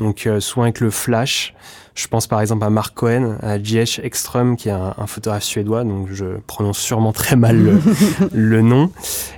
donc 0.00 0.26
euh, 0.26 0.40
soit 0.40 0.64
avec 0.64 0.80
le 0.80 0.90
flash. 0.90 1.54
Je 1.94 2.08
pense 2.08 2.26
par 2.26 2.40
exemple 2.40 2.64
à 2.64 2.70
Mark 2.70 2.94
Cohen, 2.94 3.36
à 3.42 3.62
J.H. 3.62 4.00
Ekström, 4.02 4.56
qui 4.56 4.68
est 4.68 4.72
un, 4.72 4.94
un, 4.96 5.06
photographe 5.06 5.44
suédois, 5.44 5.84
donc 5.84 6.08
je 6.10 6.38
prononce 6.46 6.78
sûrement 6.78 7.12
très 7.12 7.36
mal 7.36 7.56
le, 7.56 7.80
le 8.32 8.62
nom. 8.62 8.90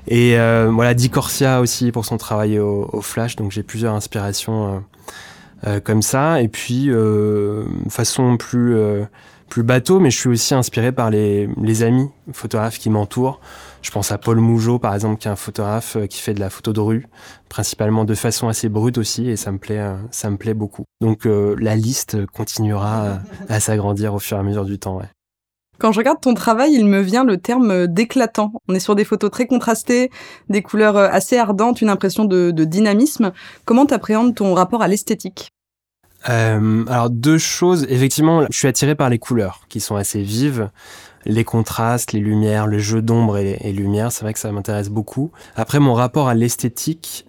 Et 0.06 0.38
euh, 0.38 0.70
voilà, 0.73 0.94
Di 0.94 1.11
Corsia 1.11 1.61
aussi 1.61 1.91
pour 1.91 2.05
son 2.05 2.19
travail 2.19 2.59
au, 2.61 2.88
au 2.93 3.00
flash, 3.00 3.37
donc 3.37 3.50
j'ai 3.50 3.62
plusieurs 3.62 3.94
inspirations 3.94 4.85
euh, 5.67 5.81
comme 5.81 6.03
ça. 6.03 6.41
Et 6.41 6.49
puis, 6.49 6.91
façon 7.88 8.37
plus, 8.37 8.76
plus 9.49 9.62
bateau, 9.62 9.99
mais 9.99 10.11
je 10.11 10.19
suis 10.19 10.29
aussi 10.29 10.55
inspiré 10.55 10.93
par 10.93 11.11
les, 11.11 11.49
les 11.61 11.82
amis 11.82 12.09
photographes 12.32 12.79
qui 12.79 12.91
m'entourent. 12.91 13.41
Je 13.82 13.90
pense 13.90 14.12
à 14.12 14.19
Paul 14.19 14.38
Mougeot, 14.38 14.79
par 14.79 14.94
exemple, 14.94 15.20
qui 15.20 15.29
est 15.29 15.31
un 15.31 15.37
photographe 15.37 15.96
qui 16.08 16.19
fait 16.20 16.34
de 16.34 16.40
la 16.40 16.50
photo 16.50 16.73
de 16.73 16.81
rue, 16.81 17.06
principalement 17.49 18.05
de 18.05 18.14
façon 18.14 18.49
assez 18.49 18.69
brute 18.69 18.96
aussi, 18.96 19.29
et 19.29 19.37
ça 19.37 19.50
me 19.50 19.58
plaît, 19.58 19.84
ça 20.12 20.31
me 20.31 20.37
plaît 20.37 20.55
beaucoup. 20.55 20.84
Donc 21.00 21.26
euh, 21.26 21.56
la 21.58 21.75
liste 21.75 22.25
continuera 22.26 23.19
à, 23.49 23.61
s'agrandir 23.61 24.14
au 24.14 24.19
fur 24.20 24.37
et 24.37 24.40
à 24.40 24.43
mesure 24.44 24.64
du 24.64 24.79
temps. 24.79 25.00
Quand 25.79 25.90
je 25.90 25.99
regarde 25.99 26.20
ton 26.20 26.34
travail, 26.34 26.75
il 26.75 26.87
me 26.87 27.00
vient 27.00 27.25
le 27.25 27.38
terme 27.38 27.88
d'éclatant. 27.88 28.52
On 28.69 28.75
est 28.75 28.81
sur 28.81 28.94
des 28.94 29.05
photos 29.05 29.31
très 29.32 29.46
contrastées, 29.46 30.11
des 30.49 30.62
couleurs 30.62 30.96
assez 30.96 31.37
ardentes, 31.37 31.82
une 31.82 31.88
impression 31.88 32.25
de, 32.25 32.52
de 32.52 32.64
dynamisme. 32.64 33.32
Comment 33.64 33.87
t'appréhendes 33.87 34.37
ton 34.37 34.55
rapport 34.55 34.82
à 34.82 34.88
l'esthétique? 34.88 35.50
Euh, 36.29 36.85
alors 36.87 37.11
deux 37.11 37.39
choses, 37.39 37.87
effectivement, 37.89 38.45
je 38.51 38.57
suis 38.57 38.69
attiré 38.69 38.95
par 38.95 39.09
les 39.09 39.19
couleurs 39.19 39.63
qui 39.69 39.81
sont 39.81 39.97
assez 39.97 40.23
vives, 40.23 40.71
les 41.25 41.45
contrastes, 41.45 42.13
les 42.13 42.21
lumières, 42.21 42.67
le 42.67 42.79
jeu 42.79 43.03
d'ombre 43.03 43.39
et, 43.39 43.73
lumière, 43.73 44.13
c'est 44.13 44.25
vrai 44.25 44.33
que 44.33 44.39
ça 44.39 44.51
m'intéresse 44.53 44.89
beaucoup. 44.89 45.31
Après, 45.57 45.79
mon 45.79 45.95
rapport 45.95 46.29
à 46.29 46.35
l'esthétique, 46.35 47.27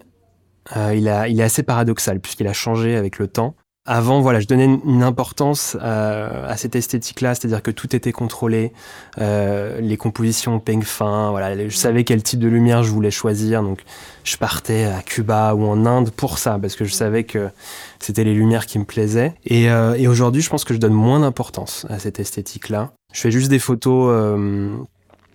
euh, 0.76 0.94
il 0.94 1.08
est 1.08 1.42
assez 1.42 1.62
paradoxal 1.62 2.20
puisqu'il 2.20 2.46
a 2.46 2.52
changé 2.52 2.96
avec 2.96 3.18
le 3.18 3.28
temps. 3.28 3.54
Avant, 3.86 4.22
voilà, 4.22 4.40
je 4.40 4.46
donnais 4.46 4.64
une 4.64 5.02
importance 5.02 5.76
à, 5.78 6.46
à 6.46 6.56
cette 6.56 6.74
esthétique-là, 6.74 7.34
c'est-à-dire 7.34 7.62
que 7.62 7.70
tout 7.70 7.94
était 7.94 8.12
contrôlé, 8.12 8.72
euh, 9.18 9.78
les 9.78 9.98
compositions 9.98 10.58
peigne 10.58 10.80
fin, 10.80 11.28
voilà, 11.28 11.68
je 11.68 11.76
savais 11.76 12.02
quel 12.02 12.22
type 12.22 12.40
de 12.40 12.48
lumière 12.48 12.82
je 12.82 12.90
voulais 12.90 13.10
choisir, 13.10 13.62
donc 13.62 13.82
je 14.24 14.38
partais 14.38 14.84
à 14.84 15.02
Cuba 15.02 15.54
ou 15.54 15.66
en 15.66 15.84
Inde 15.84 16.10
pour 16.12 16.38
ça, 16.38 16.58
parce 16.58 16.76
que 16.76 16.86
je 16.86 16.94
savais 16.94 17.24
que 17.24 17.50
c'était 17.98 18.24
les 18.24 18.32
lumières 18.32 18.64
qui 18.64 18.78
me 18.78 18.86
plaisaient. 18.86 19.34
Et, 19.44 19.70
euh, 19.70 19.92
et 19.98 20.08
aujourd'hui, 20.08 20.40
je 20.40 20.48
pense 20.48 20.64
que 20.64 20.72
je 20.72 20.78
donne 20.78 20.94
moins 20.94 21.20
d'importance 21.20 21.84
à 21.90 21.98
cette 21.98 22.18
esthétique-là. 22.18 22.92
Je 23.12 23.20
fais 23.20 23.30
juste 23.30 23.50
des 23.50 23.58
photos, 23.58 24.08
euh, 24.08 24.74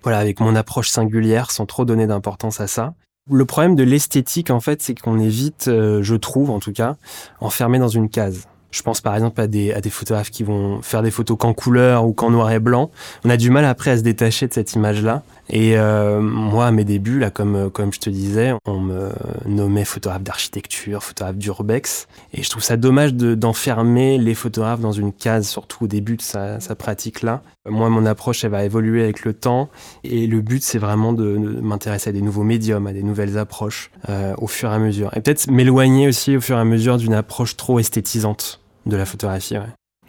voilà, 0.01 0.18
avec 0.18 0.39
mon 0.39 0.56
approche 0.56 0.89
singulière, 0.89 1.51
sans 1.51 1.68
trop 1.68 1.86
donner 1.86 2.08
d'importance 2.08 2.60
à 2.60 2.65
ça. 2.65 2.96
Le 3.31 3.45
problème 3.45 3.75
de 3.75 3.83
l'esthétique, 3.83 4.50
en 4.50 4.59
fait, 4.59 4.81
c'est 4.81 5.00
qu'on 5.00 5.19
est 5.19 5.27
vite, 5.27 5.67
euh, 5.67 6.01
je 6.01 6.15
trouve 6.15 6.50
en 6.50 6.59
tout 6.59 6.71
cas, 6.71 6.95
enfermé 7.39 7.77
dans 7.77 7.88
une 7.88 8.09
case. 8.09 8.48
Je 8.71 8.83
pense 8.83 9.01
par 9.01 9.15
exemple 9.15 9.41
à 9.41 9.48
des, 9.48 9.74
photographes 9.89 10.29
qui 10.29 10.43
vont 10.43 10.83
faire 10.83 11.01
des 11.01 11.09
photos 11.09 11.38
qu'en 11.39 11.53
couleur 11.53 12.05
ou 12.05 12.13
qu'en 12.13 12.29
noir 12.29 12.51
et 12.51 12.59
blanc. 12.59 12.91
On 13.25 13.29
a 13.31 13.38
du 13.38 13.50
mal 13.50 13.65
après 13.65 13.91
à 13.91 13.98
se 13.98 14.03
détacher 14.03 14.48
de 14.48 14.53
cette 14.53 14.74
image-là. 14.74 15.24
Et 15.50 15.75
euh, 15.75 16.21
moi, 16.21 16.67
à 16.67 16.71
mes 16.71 16.83
débuts, 16.83 17.17
là, 17.17 17.31
comme, 17.31 17.71
comme 17.71 17.91
je 17.91 18.00
te 18.00 18.12
disais, 18.12 18.53
on 18.65 18.79
me 18.79 19.09
nommait 19.48 19.86
photographe 19.86 20.21
d'architecture, 20.21 21.03
photographe 21.03 21.38
d'urbex. 21.38 22.07
Et 22.33 22.43
je 22.43 22.50
trouve 22.51 22.62
ça 22.62 22.77
dommage 22.77 23.15
d'enfermer 23.15 24.19
les 24.19 24.36
photographes 24.36 24.81
dans 24.81 24.91
une 24.91 25.13
case, 25.13 25.48
surtout 25.48 25.86
au 25.86 25.88
début 25.88 26.17
de 26.17 26.21
sa, 26.21 26.59
sa 26.59 26.75
pratique-là. 26.75 27.41
Moi, 27.70 27.90
mon 27.90 28.06
approche, 28.06 28.44
elle 28.44 28.52
va 28.52 28.64
évoluer 28.64 29.04
avec 29.04 29.24
le 29.24 29.34
temps. 29.34 29.70
Et 30.04 30.28
le 30.28 30.42
but, 30.42 30.64
c'est 30.64 30.80
vraiment 30.80 31.14
de, 31.14 31.38
m'intéresser 31.38 32.10
à 32.10 32.14
des 32.14 32.22
nouveaux 32.22 32.44
médiums, 32.44 32.88
à 32.88 32.94
des 32.94 33.04
nouvelles 33.04 33.38
approches 33.38 33.92
euh, 34.10 34.34
au 34.38 34.48
fur 34.48 34.72
et 34.72 34.76
à 34.76 34.80
mesure. 34.80 35.16
Et 35.16 35.22
peut-être 35.22 35.50
m'éloigner 35.50 36.08
aussi 36.08 36.38
au 36.38 36.42
fur 36.42 36.58
et 36.58 36.62
à 36.62 36.66
mesure 36.66 36.98
d'une 36.98 37.14
approche 37.14 37.58
trop 37.58 37.80
esthétisante 37.80 38.62
de 38.86 38.98
la 38.98 39.06
photographie. 39.06 39.56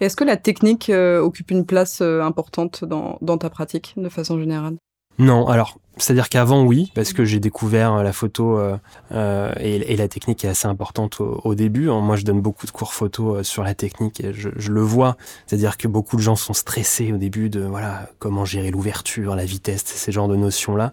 Est-ce 0.00 0.16
que 0.16 0.24
la 0.24 0.36
technique 0.36 0.90
euh, 0.90 1.20
occupe 1.20 1.50
une 1.50 1.66
place 1.66 2.00
euh, 2.00 2.22
importante 2.22 2.84
dans 2.84 3.38
ta 3.38 3.50
pratique, 3.50 3.94
de 3.96 4.08
façon 4.08 4.38
générale? 4.38 4.76
Non, 5.20 5.46
alors 5.46 5.78
c'est-à-dire 6.00 6.28
qu'avant 6.28 6.64
oui, 6.64 6.90
parce 6.94 7.12
que 7.12 7.24
j'ai 7.24 7.40
découvert 7.40 7.94
euh, 7.94 8.02
la 8.02 8.12
photo 8.12 8.58
euh, 8.58 8.76
euh, 9.12 9.52
et, 9.60 9.96
la 9.96 10.08
technique 10.08 10.44
est 10.44 10.48
assez 10.48 10.66
importante 10.66 11.20
au, 11.20 11.54
début. 11.54 11.90
Hein. 11.90 12.00
Moi, 12.00 12.16
je 12.16 12.24
donne 12.24 12.40
beaucoup 12.40 12.66
de 12.66 12.70
cours 12.70 12.94
photo 12.94 13.36
euh, 13.36 13.42
sur 13.42 13.62
la 13.62 13.74
technique 13.74 14.20
et 14.20 14.32
je, 14.32 14.48
je 14.56 14.72
le 14.72 14.80
vois. 14.80 15.16
C'est-à-dire 15.46 15.76
que 15.76 15.88
beaucoup 15.88 16.16
de 16.16 16.22
gens 16.22 16.36
sont 16.36 16.54
stressés 16.54 17.12
au 17.12 17.18
début 17.18 17.50
de 17.50 17.60
voilà 17.60 18.08
comment 18.18 18.44
gérer 18.44 18.70
l'ouverture, 18.70 19.36
la 19.36 19.44
vitesse, 19.44 19.82
ces 19.84 20.12
genres 20.12 20.28
de 20.28 20.36
notions-là. 20.36 20.92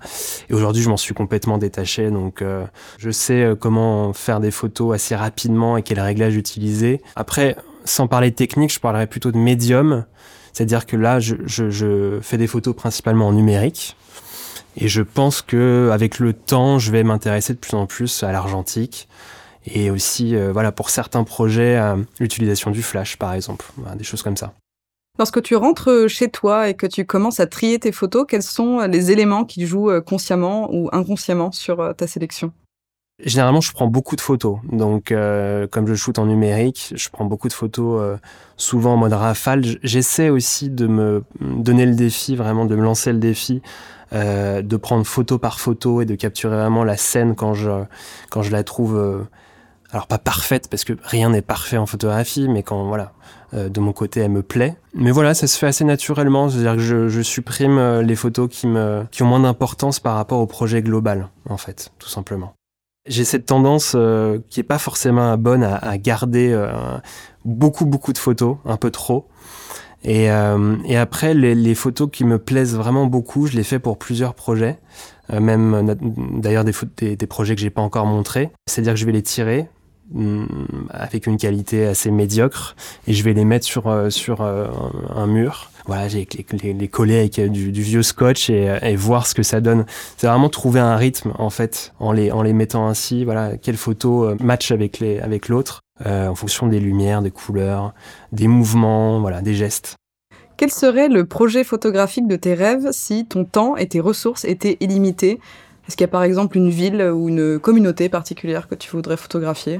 Et 0.49 0.53
aujourd'hui, 0.53 0.83
je 0.83 0.89
m'en 0.89 0.97
suis 0.97 1.13
complètement 1.13 1.57
détaché. 1.57 2.11
Donc, 2.11 2.41
euh, 2.41 2.65
je 2.97 3.09
sais 3.09 3.53
comment 3.59 4.11
faire 4.13 4.39
des 4.41 4.51
photos 4.51 4.93
assez 4.93 5.15
rapidement 5.15 5.77
et 5.77 5.83
quels 5.83 6.01
réglages 6.01 6.35
utiliser. 6.35 7.01
Après, 7.15 7.55
sans 7.85 8.07
parler 8.07 8.31
de 8.31 8.35
technique, 8.35 8.73
je 8.73 8.79
parlerai 8.79 9.07
plutôt 9.07 9.31
de 9.31 9.37
médium. 9.37 10.05
C'est-à-dire 10.57 10.87
que 10.87 10.97
là, 10.97 11.19
je, 11.19 12.17
fais 12.23 12.37
des 12.37 12.47
photos 12.47 12.75
principalement 12.75 13.27
en 13.27 13.33
numérique. 13.33 13.95
Et 14.75 14.87
je 14.87 15.03
pense 15.03 15.43
que 15.43 15.91
avec 15.93 16.17
le 16.17 16.33
temps, 16.33 16.79
je 16.79 16.91
vais 16.91 17.03
m'intéresser 17.03 17.53
de 17.53 17.59
plus 17.59 17.75
en 17.75 17.85
plus 17.85 18.23
à 18.23 18.31
l'argentique 18.31 19.07
Et 19.67 19.91
aussi, 19.91 20.35
voilà, 20.51 20.71
pour 20.71 20.89
certains 20.89 21.23
projets, 21.23 21.79
l'utilisation 22.19 22.71
du 22.71 22.81
flash, 22.81 23.17
par 23.17 23.33
exemple, 23.33 23.67
des 23.97 24.03
choses 24.03 24.23
comme 24.23 24.35
ça. 24.35 24.53
Lorsque 25.19 25.43
tu 25.43 25.55
rentres 25.55 26.07
chez 26.07 26.29
toi 26.29 26.69
et 26.69 26.73
que 26.73 26.87
tu 26.87 27.05
commences 27.05 27.39
à 27.39 27.45
trier 27.45 27.77
tes 27.77 27.91
photos, 27.91 28.25
quels 28.27 28.41
sont 28.41 28.79
les 28.79 29.11
éléments 29.11 29.45
qui 29.45 29.67
jouent 29.67 30.01
consciemment 30.01 30.73
ou 30.73 30.89
inconsciemment 30.91 31.51
sur 31.51 31.93
ta 31.95 32.07
sélection? 32.07 32.51
Généralement, 33.25 33.61
je 33.61 33.71
prends 33.71 33.87
beaucoup 33.87 34.15
de 34.15 34.21
photos. 34.21 34.59
Donc, 34.71 35.11
euh, 35.11 35.65
comme 35.65 35.87
je 35.87 35.95
shoot 35.95 36.19
en 36.19 36.27
numérique, 36.27 36.93
je 36.95 37.09
prends 37.09 37.25
beaucoup 37.25 37.47
de 37.47 37.53
photos, 37.53 37.99
euh, 37.99 38.17
souvent 38.57 38.93
en 38.93 38.97
mode 38.97 39.13
rafale. 39.13 39.63
J'essaie 39.81 40.29
aussi 40.29 40.69
de 40.69 40.85
me 40.85 41.23
donner 41.39 41.87
le 41.87 41.95
défi, 41.95 42.35
vraiment 42.35 42.65
de 42.65 42.75
me 42.75 42.83
lancer 42.83 43.11
le 43.11 43.17
défi, 43.17 43.63
euh, 44.13 44.61
de 44.61 44.77
prendre 44.77 45.03
photo 45.03 45.39
par 45.39 45.59
photo 45.59 46.01
et 46.01 46.05
de 46.05 46.13
capturer 46.13 46.55
vraiment 46.55 46.83
la 46.83 46.95
scène 46.95 47.35
quand 47.35 47.55
je 47.55 47.71
quand 48.29 48.43
je 48.43 48.51
la 48.51 48.63
trouve. 48.63 49.25
alors 49.91 50.05
pas 50.05 50.19
parfaite 50.19 50.69
parce 50.69 50.83
que 50.83 50.93
rien 51.01 51.31
n'est 51.31 51.41
parfait 51.41 51.77
en 51.77 51.87
photographie, 51.87 52.47
mais 52.47 52.61
quand 52.61 52.85
voilà, 52.85 53.13
de 53.53 53.79
mon 53.79 53.93
côté, 53.93 54.19
elle 54.19 54.31
me 54.31 54.43
plaît. 54.43 54.75
Mais 54.93 55.09
voilà, 55.09 55.33
ça 55.33 55.47
se 55.47 55.57
fait 55.57 55.67
assez 55.67 55.85
naturellement. 55.85 56.49
C'est-à-dire 56.49 56.75
que 56.75 56.81
je, 56.81 57.09
je, 57.09 57.21
supprime 57.21 58.01
les 58.01 58.15
photos 58.15 58.47
qui 58.47 58.67
me 58.67 59.05
qui 59.09 59.23
ont 59.23 59.27
moins 59.27 59.39
d'importance 59.39 59.99
par 59.99 60.15
rapport 60.15 60.39
au 60.39 60.45
projet 60.45 60.83
global, 60.83 61.29
en 61.49 61.57
fait, 61.57 61.91
tout 61.97 62.09
simplement 62.09 62.56
j'ai 63.07 63.23
cette 63.23 63.45
tendance 63.45 63.93
euh, 63.95 64.39
qui 64.49 64.59
est 64.59 64.63
pas 64.63 64.77
forcément 64.77 65.37
bonne 65.37 65.63
à, 65.63 65.97
garder 65.97 66.51
euh, 66.51 66.69
beaucoup 67.45 67.85
beaucoup 67.85 68.13
de 68.13 68.17
photos, 68.17 68.57
un 68.65 68.77
peu 68.77 68.91
trop. 68.91 69.27
Et, 70.03 70.31
euh, 70.31 70.75
après, 70.95 71.33
les, 71.33 71.75
photos 71.75 72.09
qui 72.11 72.23
me 72.23 72.37
plaisent 72.37 72.75
vraiment 72.75 73.07
beaucoup, 73.07 73.47
je 73.47 73.57
les 73.57 73.63
fais 73.63 73.79
pour 73.79 73.97
plusieurs 73.97 74.35
projets, 74.35 74.79
même 75.31 75.95
d'ailleurs 76.39 76.63
des, 76.63 77.27
projets 77.27 77.55
que 77.55 77.61
j'ai 77.61 77.69
pas 77.69 77.81
encore 77.81 78.05
montrés. 78.05 78.51
C'est-à-dire 78.67 78.93
que 78.93 78.99
je 78.99 79.05
vais 79.05 79.11
les 79.11 79.23
tirer, 79.23 79.67
avec 80.89 81.27
une 81.27 81.37
qualité 81.37 81.85
assez 81.85 82.11
médiocre 82.11 82.75
et 83.07 83.13
je 83.13 83.23
vais 83.23 83.33
les 83.33 83.45
mettre 83.45 83.65
sur 83.65 84.11
sur 84.11 84.41
un 84.41 85.27
mur 85.27 85.69
voilà, 85.87 86.09
j'ai 86.09 86.27
les, 86.61 86.73
les, 86.73 86.87
coller 86.89 87.19
avec 87.19 87.39
euh, 87.39 87.47
du, 87.47 87.71
vieux 87.71 88.03
scotch 88.03 88.49
et, 88.49 88.95
voir 88.95 89.25
ce 89.25 89.33
que 89.33 89.43
ça 89.43 89.61
donne. 89.61 89.85
C'est 90.17 90.27
vraiment 90.27 90.49
trouver 90.49 90.81
un 90.81 90.97
rythme 90.97 91.31
en 91.39 91.49
fait 91.49 91.93
en 91.99 92.11
les 92.11 92.31
en 92.31 92.41
les 92.41 92.53
mettant 92.53 92.87
ainsi. 92.87 93.23
Voilà, 93.23 93.57
quelle 93.57 93.77
photo 93.77 94.25
euh, 94.25 94.35
match 94.41 94.71
avec 94.71 94.99
les 94.99 95.19
avec 95.19 95.47
l'autre 95.47 95.81
euh, 96.05 96.27
en 96.27 96.35
fonction 96.35 96.67
des 96.67 96.81
lumières, 96.81 97.21
des 97.21 97.31
couleurs, 97.31 97.93
des 98.33 98.47
mouvements, 98.47 99.21
voilà, 99.21 99.41
des 99.41 99.53
gestes. 99.53 99.95
Quel 100.57 100.71
serait 100.71 101.07
le 101.07 101.25
projet 101.25 101.63
photographique 101.63 102.27
de 102.27 102.35
tes 102.35 102.53
rêves 102.53 102.89
si 102.91 103.25
ton 103.25 103.45
temps 103.45 103.77
et 103.77 103.87
tes 103.87 104.01
ressources 104.01 104.43
étaient 104.43 104.75
illimités? 104.81 105.39
Est-ce 105.87 105.95
qu'il 105.95 106.03
y 106.03 106.09
a 106.09 106.11
par 106.11 106.23
exemple 106.23 106.57
une 106.57 106.69
ville 106.69 107.01
ou 107.01 107.29
une 107.29 107.59
communauté 107.59 108.09
particulière 108.09 108.67
que 108.67 108.75
tu 108.75 108.89
voudrais 108.91 109.15
photographier? 109.15 109.79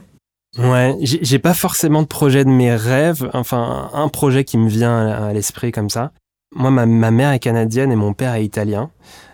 Ouais, 0.57 0.95
j'ai 1.01 1.39
pas 1.39 1.53
forcément 1.53 2.01
de 2.01 2.07
projet 2.07 2.43
de 2.43 2.49
mes 2.49 2.73
rêves, 2.75 3.29
enfin 3.33 3.89
un 3.93 4.07
projet 4.07 4.43
qui 4.43 4.57
me 4.57 4.69
vient 4.69 5.07
à 5.07 5.33
l'esprit 5.33 5.71
comme 5.71 5.89
ça. 5.89 6.11
Moi, 6.55 6.71
ma, 6.71 6.85
ma, 6.85 7.11
mère 7.11 7.31
est 7.31 7.39
canadienne 7.39 7.91
et 7.91 7.95
mon 7.95 8.13
père 8.13 8.33
est 8.33 8.43
italien. 8.43 8.89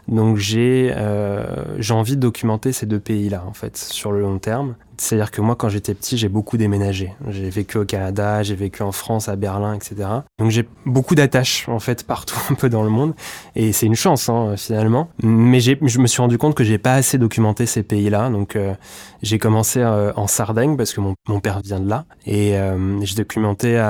Donc 0.07 0.37
j'ai 0.37 0.91
euh, 0.95 1.45
envie 1.89 2.15
de 2.15 2.21
documenter 2.21 2.73
ces 2.73 2.85
deux 2.85 2.99
pays-là 2.99 3.43
en 3.47 3.53
fait 3.53 3.77
sur 3.77 4.11
le 4.11 4.21
long 4.21 4.39
terme. 4.39 4.75
C'est-à-dire 4.97 5.31
que 5.31 5.41
moi 5.41 5.55
quand 5.55 5.69
j'étais 5.69 5.93
petit 5.93 6.17
j'ai 6.17 6.29
beaucoup 6.29 6.57
déménagé. 6.57 7.13
J'ai 7.29 7.49
vécu 7.49 7.77
au 7.77 7.85
Canada, 7.85 8.43
j'ai 8.43 8.55
vécu 8.55 8.83
en 8.83 8.91
France, 8.91 9.27
à 9.27 9.35
Berlin, 9.35 9.73
etc. 9.73 9.95
Donc 10.39 10.51
j'ai 10.51 10.67
beaucoup 10.85 11.15
d'attaches 11.15 11.67
en 11.67 11.79
fait 11.79 12.05
partout 12.05 12.37
un 12.49 12.53
peu 12.53 12.69
dans 12.69 12.83
le 12.83 12.89
monde 12.89 13.13
et 13.55 13.71
c'est 13.71 13.85
une 13.85 13.95
chance 13.95 14.29
hein, 14.29 14.55
finalement. 14.57 15.09
Mais 15.21 15.59
je 15.59 15.99
me 15.99 16.07
suis 16.07 16.21
rendu 16.21 16.37
compte 16.37 16.55
que 16.55 16.63
j'ai 16.63 16.77
pas 16.77 16.93
assez 16.93 17.17
documenté 17.17 17.65
ces 17.65 17.83
pays-là. 17.83 18.29
Donc 18.29 18.55
euh, 18.55 18.73
j'ai 19.21 19.39
commencé 19.39 19.79
euh, 19.79 20.11
en 20.15 20.27
Sardaigne 20.27 20.77
parce 20.77 20.93
que 20.93 21.01
mon, 21.01 21.15
père 21.39 21.61
vient 21.61 21.79
de 21.79 21.89
là 21.89 22.05
et 22.25 22.57
euh, 22.57 23.01
j'ai 23.01 23.15
documenté 23.15 23.81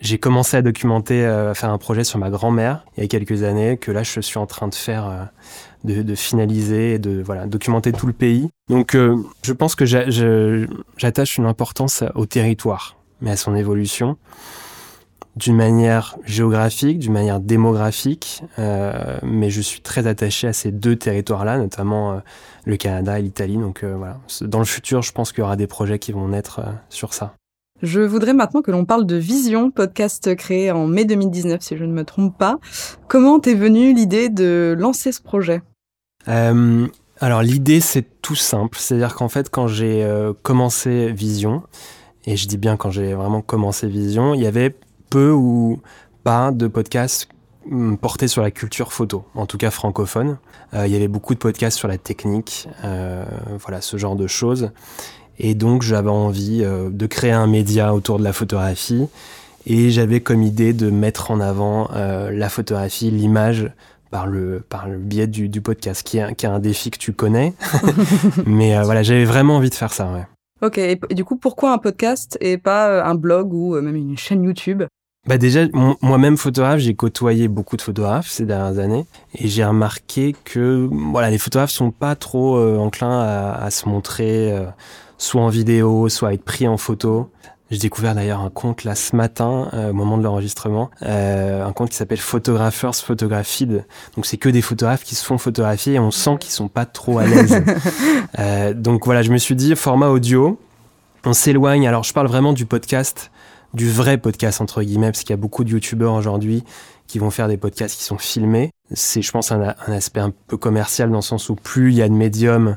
j'ai 0.00 0.18
commencé 0.18 0.56
à 0.56 0.62
documenter 0.62 1.24
à 1.24 1.54
faire 1.54 1.70
un 1.70 1.78
projet 1.78 2.04
sur 2.04 2.18
ma 2.18 2.30
grand-mère 2.30 2.84
il 2.96 3.02
y 3.02 3.04
a 3.04 3.08
quelques 3.08 3.42
années 3.42 3.76
que 3.76 3.90
là 3.90 4.02
je 4.02 4.20
suis 4.20 4.38
en 4.38 4.46
train 4.46 4.68
de 4.68 4.74
faire 4.74 5.30
de, 5.84 6.02
de, 6.02 6.14
finaliser 6.14 6.98
de 6.98 7.22
voilà, 7.22 7.46
documenter 7.46 7.92
tout 7.92 8.06
le 8.06 8.12
pays. 8.12 8.48
Donc 8.68 8.94
euh, 8.94 9.16
je 9.42 9.52
pense 9.52 9.74
que 9.74 9.84
j'attache 9.84 11.38
une 11.38 11.46
importance 11.46 12.04
au 12.14 12.26
territoire, 12.26 12.96
mais 13.20 13.30
à 13.30 13.36
son 13.36 13.54
évolution 13.54 14.16
d'une 15.34 15.56
manière 15.56 16.18
géographique, 16.26 16.98
d'une 16.98 17.14
manière 17.14 17.40
démographique, 17.40 18.42
euh, 18.58 19.16
mais 19.22 19.48
je 19.48 19.62
suis 19.62 19.80
très 19.80 20.06
attaché 20.06 20.46
à 20.46 20.52
ces 20.52 20.70
deux 20.70 20.94
territoires-là, 20.94 21.56
notamment 21.56 22.12
euh, 22.12 22.18
le 22.66 22.76
Canada 22.76 23.18
et 23.18 23.22
l'Italie. 23.22 23.56
Donc 23.56 23.82
voilà, 23.82 24.18
dans 24.42 24.58
le 24.58 24.66
futur, 24.66 25.00
je 25.00 25.12
pense 25.12 25.32
qu'il 25.32 25.40
y 25.40 25.44
aura 25.44 25.56
des 25.56 25.66
projets 25.66 25.98
qui 25.98 26.12
vont 26.12 26.28
naître 26.28 26.60
sur 26.90 27.14
ça. 27.14 27.34
Je 27.82 28.00
voudrais 28.00 28.32
maintenant 28.32 28.62
que 28.62 28.70
l'on 28.70 28.84
parle 28.84 29.06
de 29.06 29.16
Vision, 29.16 29.72
podcast 29.72 30.36
créé 30.36 30.70
en 30.70 30.86
mai 30.86 31.04
2019, 31.04 31.62
si 31.62 31.76
je 31.76 31.84
ne 31.84 31.92
me 31.92 32.04
trompe 32.04 32.38
pas. 32.38 32.58
Comment 33.08 33.40
t'es 33.40 33.54
venue 33.54 33.92
l'idée 33.92 34.28
de 34.28 34.76
lancer 34.78 35.10
ce 35.10 35.20
projet? 35.20 35.62
Euh, 36.28 36.86
alors 37.20 37.42
l'idée 37.42 37.80
c'est 37.80 38.06
tout 38.22 38.34
simple, 38.34 38.78
c'est-à-dire 38.78 39.14
qu'en 39.14 39.28
fait 39.28 39.50
quand 39.50 39.66
j'ai 39.66 40.04
euh, 40.04 40.32
commencé 40.42 41.12
Vision, 41.12 41.62
et 42.24 42.36
je 42.36 42.46
dis 42.46 42.58
bien 42.58 42.76
quand 42.76 42.90
j'ai 42.90 43.14
vraiment 43.14 43.42
commencé 43.42 43.88
Vision, 43.88 44.34
il 44.34 44.42
y 44.42 44.46
avait 44.46 44.74
peu 45.10 45.30
ou 45.30 45.80
pas 46.24 46.52
de 46.52 46.66
podcasts 46.66 47.28
hum, 47.70 47.98
portés 47.98 48.28
sur 48.28 48.42
la 48.42 48.50
culture 48.50 48.92
photo, 48.92 49.24
en 49.34 49.46
tout 49.46 49.58
cas 49.58 49.70
francophone. 49.70 50.38
Euh, 50.74 50.86
il 50.86 50.92
y 50.92 50.96
avait 50.96 51.08
beaucoup 51.08 51.34
de 51.34 51.38
podcasts 51.38 51.78
sur 51.78 51.88
la 51.88 51.98
technique, 51.98 52.68
voilà 52.82 53.80
ce 53.80 53.96
genre 53.96 54.16
de 54.16 54.26
choses. 54.26 54.70
Et 55.38 55.54
donc 55.54 55.82
j'avais 55.82 56.10
envie 56.10 56.62
de 56.62 57.06
créer 57.06 57.32
un 57.32 57.46
média 57.46 57.94
autour 57.94 58.18
de 58.18 58.24
la 58.24 58.32
photographie. 58.32 59.08
Et 59.64 59.90
j'avais 59.90 60.20
comme 60.20 60.42
idée 60.42 60.72
de 60.72 60.90
mettre 60.90 61.30
en 61.30 61.40
avant 61.40 61.88
la 61.92 62.48
photographie, 62.48 63.10
l'image 63.10 63.70
par 64.12 64.26
le, 64.26 64.60
par 64.60 64.88
le 64.88 64.98
biais 64.98 65.26
du, 65.26 65.48
du 65.48 65.62
podcast, 65.62 66.02
qui 66.04 66.18
est, 66.18 66.34
qui 66.36 66.44
est 66.46 66.48
un 66.48 66.60
défi 66.60 66.90
que 66.90 66.98
tu 66.98 67.14
connais. 67.14 67.54
Mais 68.46 68.76
euh, 68.76 68.82
voilà, 68.82 69.02
j'avais 69.02 69.24
vraiment 69.24 69.56
envie 69.56 69.70
de 69.70 69.74
faire 69.74 69.92
ça. 69.92 70.12
Ouais. 70.12 70.26
Ok, 70.60 70.78
et, 70.78 71.00
du 71.14 71.24
coup, 71.24 71.36
pourquoi 71.36 71.72
un 71.72 71.78
podcast 71.78 72.38
et 72.40 72.58
pas 72.58 72.90
euh, 72.90 73.04
un 73.04 73.14
blog 73.16 73.52
ou 73.54 73.74
euh, 73.74 73.80
même 73.80 73.96
une 73.96 74.16
chaîne 74.18 74.44
YouTube? 74.44 74.84
Bah 75.26 75.38
déjà, 75.38 75.60
moi-même 76.02 76.36
photographe, 76.36 76.80
j'ai 76.80 76.94
côtoyé 76.94 77.46
beaucoup 77.46 77.76
de 77.76 77.82
photographes 77.82 78.26
ces 78.26 78.44
dernières 78.44 78.80
années 78.80 79.06
et 79.36 79.46
j'ai 79.46 79.64
remarqué 79.64 80.34
que 80.44 80.88
voilà, 80.90 81.30
les 81.30 81.38
photographes 81.38 81.70
sont 81.70 81.92
pas 81.92 82.16
trop 82.16 82.58
enclins 82.58 83.20
à, 83.20 83.52
à, 83.52 83.70
se 83.70 83.88
montrer 83.88 84.52
soit 85.18 85.42
en 85.42 85.48
vidéo, 85.48 86.08
soit 86.08 86.30
à 86.30 86.32
être 86.32 86.42
pris 86.42 86.66
en 86.66 86.76
photo. 86.76 87.30
J'ai 87.72 87.78
découvert 87.78 88.14
d'ailleurs 88.14 88.40
un 88.40 88.50
compte 88.50 88.84
là 88.84 88.94
ce 88.94 89.16
matin, 89.16 89.70
euh, 89.72 89.92
au 89.92 89.92
moment 89.94 90.18
de 90.18 90.22
l'enregistrement, 90.22 90.90
euh, 91.04 91.64
un 91.64 91.72
compte 91.72 91.88
qui 91.88 91.96
s'appelle 91.96 92.18
Photographers 92.18 92.94
Photographied. 92.94 93.86
Donc 94.14 94.26
c'est 94.26 94.36
que 94.36 94.50
des 94.50 94.60
photographes 94.60 95.04
qui 95.04 95.14
se 95.14 95.24
font 95.24 95.38
photographier 95.38 95.94
et 95.94 95.98
on 95.98 96.10
sent 96.10 96.36
qu'ils 96.38 96.50
sont 96.50 96.68
pas 96.68 96.84
trop 96.84 97.18
à 97.18 97.24
l'aise. 97.24 97.64
euh, 98.38 98.74
donc 98.74 99.06
voilà, 99.06 99.22
je 99.22 99.30
me 99.30 99.38
suis 99.38 99.56
dit 99.56 99.74
format 99.74 100.08
audio, 100.08 100.60
on 101.24 101.32
s'éloigne. 101.32 101.88
Alors 101.88 102.04
je 102.04 102.12
parle 102.12 102.26
vraiment 102.26 102.52
du 102.52 102.66
podcast, 102.66 103.30
du 103.72 103.90
vrai 103.90 104.18
podcast 104.18 104.60
entre 104.60 104.82
guillemets, 104.82 105.10
parce 105.10 105.20
qu'il 105.20 105.30
y 105.30 105.32
a 105.32 105.38
beaucoup 105.38 105.64
de 105.64 105.70
youtubeurs 105.70 106.12
aujourd'hui 106.12 106.64
qui 107.06 107.18
vont 107.18 107.30
faire 107.30 107.48
des 107.48 107.56
podcasts 107.56 107.96
qui 107.96 108.04
sont 108.04 108.18
filmés. 108.18 108.70
C'est, 108.92 109.22
je 109.22 109.32
pense, 109.32 109.50
un, 109.50 109.74
un 109.86 109.92
aspect 109.92 110.20
un 110.20 110.32
peu 110.46 110.58
commercial 110.58 111.08
dans 111.08 111.16
le 111.16 111.22
sens 111.22 111.48
où 111.48 111.54
plus 111.54 111.92
il 111.92 111.96
y 111.96 112.02
a 112.02 112.08
de 112.08 112.14
médiums, 112.14 112.76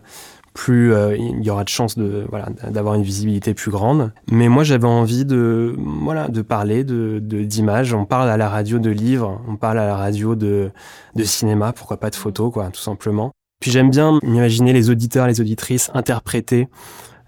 plus 0.56 0.94
euh, 0.94 1.16
il 1.16 1.44
y 1.44 1.50
aura 1.52 1.66
de 1.66 1.70
chances 1.70 1.98
de 1.98 2.26
voilà 2.30 2.48
d'avoir 2.70 2.96
une 2.96 3.04
visibilité 3.04 3.54
plus 3.54 3.70
grande. 3.70 4.12
Mais 4.32 4.48
moi 4.48 4.64
j'avais 4.64 4.88
envie 4.88 5.26
de 5.26 5.76
voilà 5.78 6.30
de 6.30 6.42
parler 6.42 6.84
de 6.84 7.20
d'images. 7.20 7.94
on 7.94 8.06
parle 8.06 8.30
à 8.30 8.38
la 8.38 8.50
radio 8.50 8.80
de 8.80 8.90
livres, 8.90 9.42
on 9.48 9.58
parle 9.58 9.78
à 9.78 9.86
la 9.86 9.96
radio 9.96 10.34
de 10.36 10.72
de 11.16 11.24
cinéma, 11.24 11.74
pourquoi 11.74 11.98
pas 11.98 12.10
de 12.10 12.16
photos 12.16 12.52
quoi, 12.52 12.70
tout 12.72 12.82
simplement. 12.82 13.32
Puis 13.60 13.70
j'aime 13.70 13.90
bien 13.90 14.20
m'imaginer 14.24 14.74
les 14.74 14.90
auditeurs, 14.90 15.28
les 15.28 15.42
auditrices 15.42 15.92
interpréter 15.94 16.70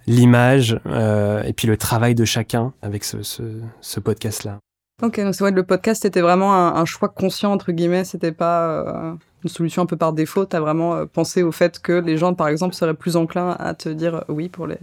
l'image 0.08 0.80
euh, 0.86 1.44
et 1.44 1.52
puis 1.52 1.68
le 1.68 1.76
travail 1.76 2.16
de 2.16 2.24
chacun 2.24 2.74
avec 2.82 3.04
ce, 3.04 3.18
ce, 3.22 4.00
podcast 4.00 4.46
là. 4.46 4.60
Ok, 5.04 5.20
donc 5.20 5.36
c'est 5.36 5.44
vrai 5.44 5.52
que 5.52 5.58
le 5.58 5.66
podcast 5.66 6.06
était 6.06 6.22
vraiment 6.22 6.54
un, 6.56 6.76
un, 6.76 6.86
choix 6.86 7.10
conscient 7.10 7.52
entre 7.52 7.74
guillemets, 7.74 8.06
c'était 8.06 8.32
pas 8.32 8.70
euh, 8.70 9.14
une 9.44 9.50
solution 9.50 9.84
un 9.84 9.86
peu 9.86 9.98
par 9.98 10.14
défaut. 10.14 10.46
T'as 10.46 10.60
vraiment 10.60 10.96
euh, 10.96 11.06
pensé 11.06 11.44
au 11.44 11.52
fait 11.52 11.80
que 11.80 11.94
les 11.94 12.18
gens, 12.18 12.34
par 12.34 12.48
exemple, 12.48 12.76
seraient 12.76 12.94
plus 12.94 13.16
enclins 13.16 13.56
à 13.60 13.74
te 13.74 13.90
dire 13.90 14.24
oui 14.30 14.50
pour 14.50 14.68
les. 14.68 14.78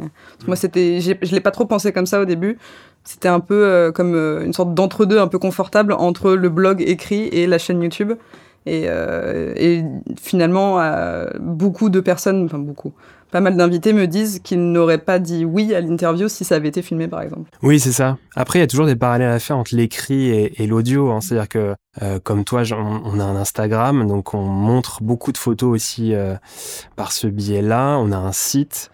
Moi, 0.47 0.57
c'était, 0.57 1.01
je 1.01 1.35
l'ai 1.35 1.41
pas 1.41 1.51
trop 1.51 1.67
pensé 1.67 1.93
comme 1.93 2.07
ça 2.07 2.21
au 2.21 2.25
début. 2.25 2.59
C'était 3.05 3.29
un 3.29 3.41
peu 3.41 3.65
euh, 3.67 3.93
comme 3.93 4.15
euh, 4.15 4.45
une 4.45 4.53
sorte 4.53 4.75
d'entre-deux, 4.75 5.19
un 5.19 5.29
peu 5.29 5.39
confortable 5.39 5.93
entre 5.93 6.33
le 6.33 6.49
blog 6.49 6.83
écrit 6.87 7.29
et 7.29 7.47
la 7.47 7.59
chaîne 7.59 7.83
YouTube. 7.83 8.13
Et, 8.67 8.87
et 8.87 9.85
finalement, 10.19 10.81
beaucoup 11.39 11.91
de 11.91 12.01
personnes, 12.01 12.47
enfin 12.47 12.59
beaucoup, 12.59 12.95
pas 13.31 13.43
mal 13.43 13.59
d'invités 13.59 13.93
me 13.93 14.07
disent 14.07 14.39
qu'ils 14.39 14.73
n'auraient 14.73 14.97
pas 14.97 15.19
dit 15.19 15.45
oui 15.45 15.75
à 15.75 15.83
l'interview 15.83 16.29
si 16.29 16.45
ça 16.45 16.55
avait 16.55 16.69
été 16.69 16.81
filmé, 16.81 17.09
par 17.09 17.21
exemple. 17.21 17.51
Oui, 17.63 17.79
c'est 17.79 17.93
ça. 17.93 18.17
Après, 18.37 18.61
il 18.61 18.63
y 18.63 18.65
a 18.65 18.69
toujours 18.69 18.87
des 18.87 18.97
parallèles 18.97 19.29
à 19.29 19.39
faire 19.39 19.59
entre 19.59 19.75
l'écrit 19.75 20.31
et, 20.31 20.67
l'audio. 20.67 21.11
Hein. 21.11 21.21
C'est-à-dire 21.21 21.49
que, 21.51 21.75
euh, 22.03 22.19
comme 22.23 22.45
toi, 22.45 22.63
on, 22.73 23.21
a 23.21 23.25
un 23.25 23.37
Instagram, 23.37 24.07
donc 24.07 24.35
on 24.35 24.43
montre 24.43 25.03
beaucoup 25.03 25.33
de 25.33 25.39
photos 25.39 25.73
aussi 25.73 26.15
euh, 26.15 26.35
par 26.97 27.13
ce 27.13 27.27
biais-là. 27.27 27.99
On 27.99 28.11
a 28.13 28.17
un 28.17 28.33
site. 28.33 28.91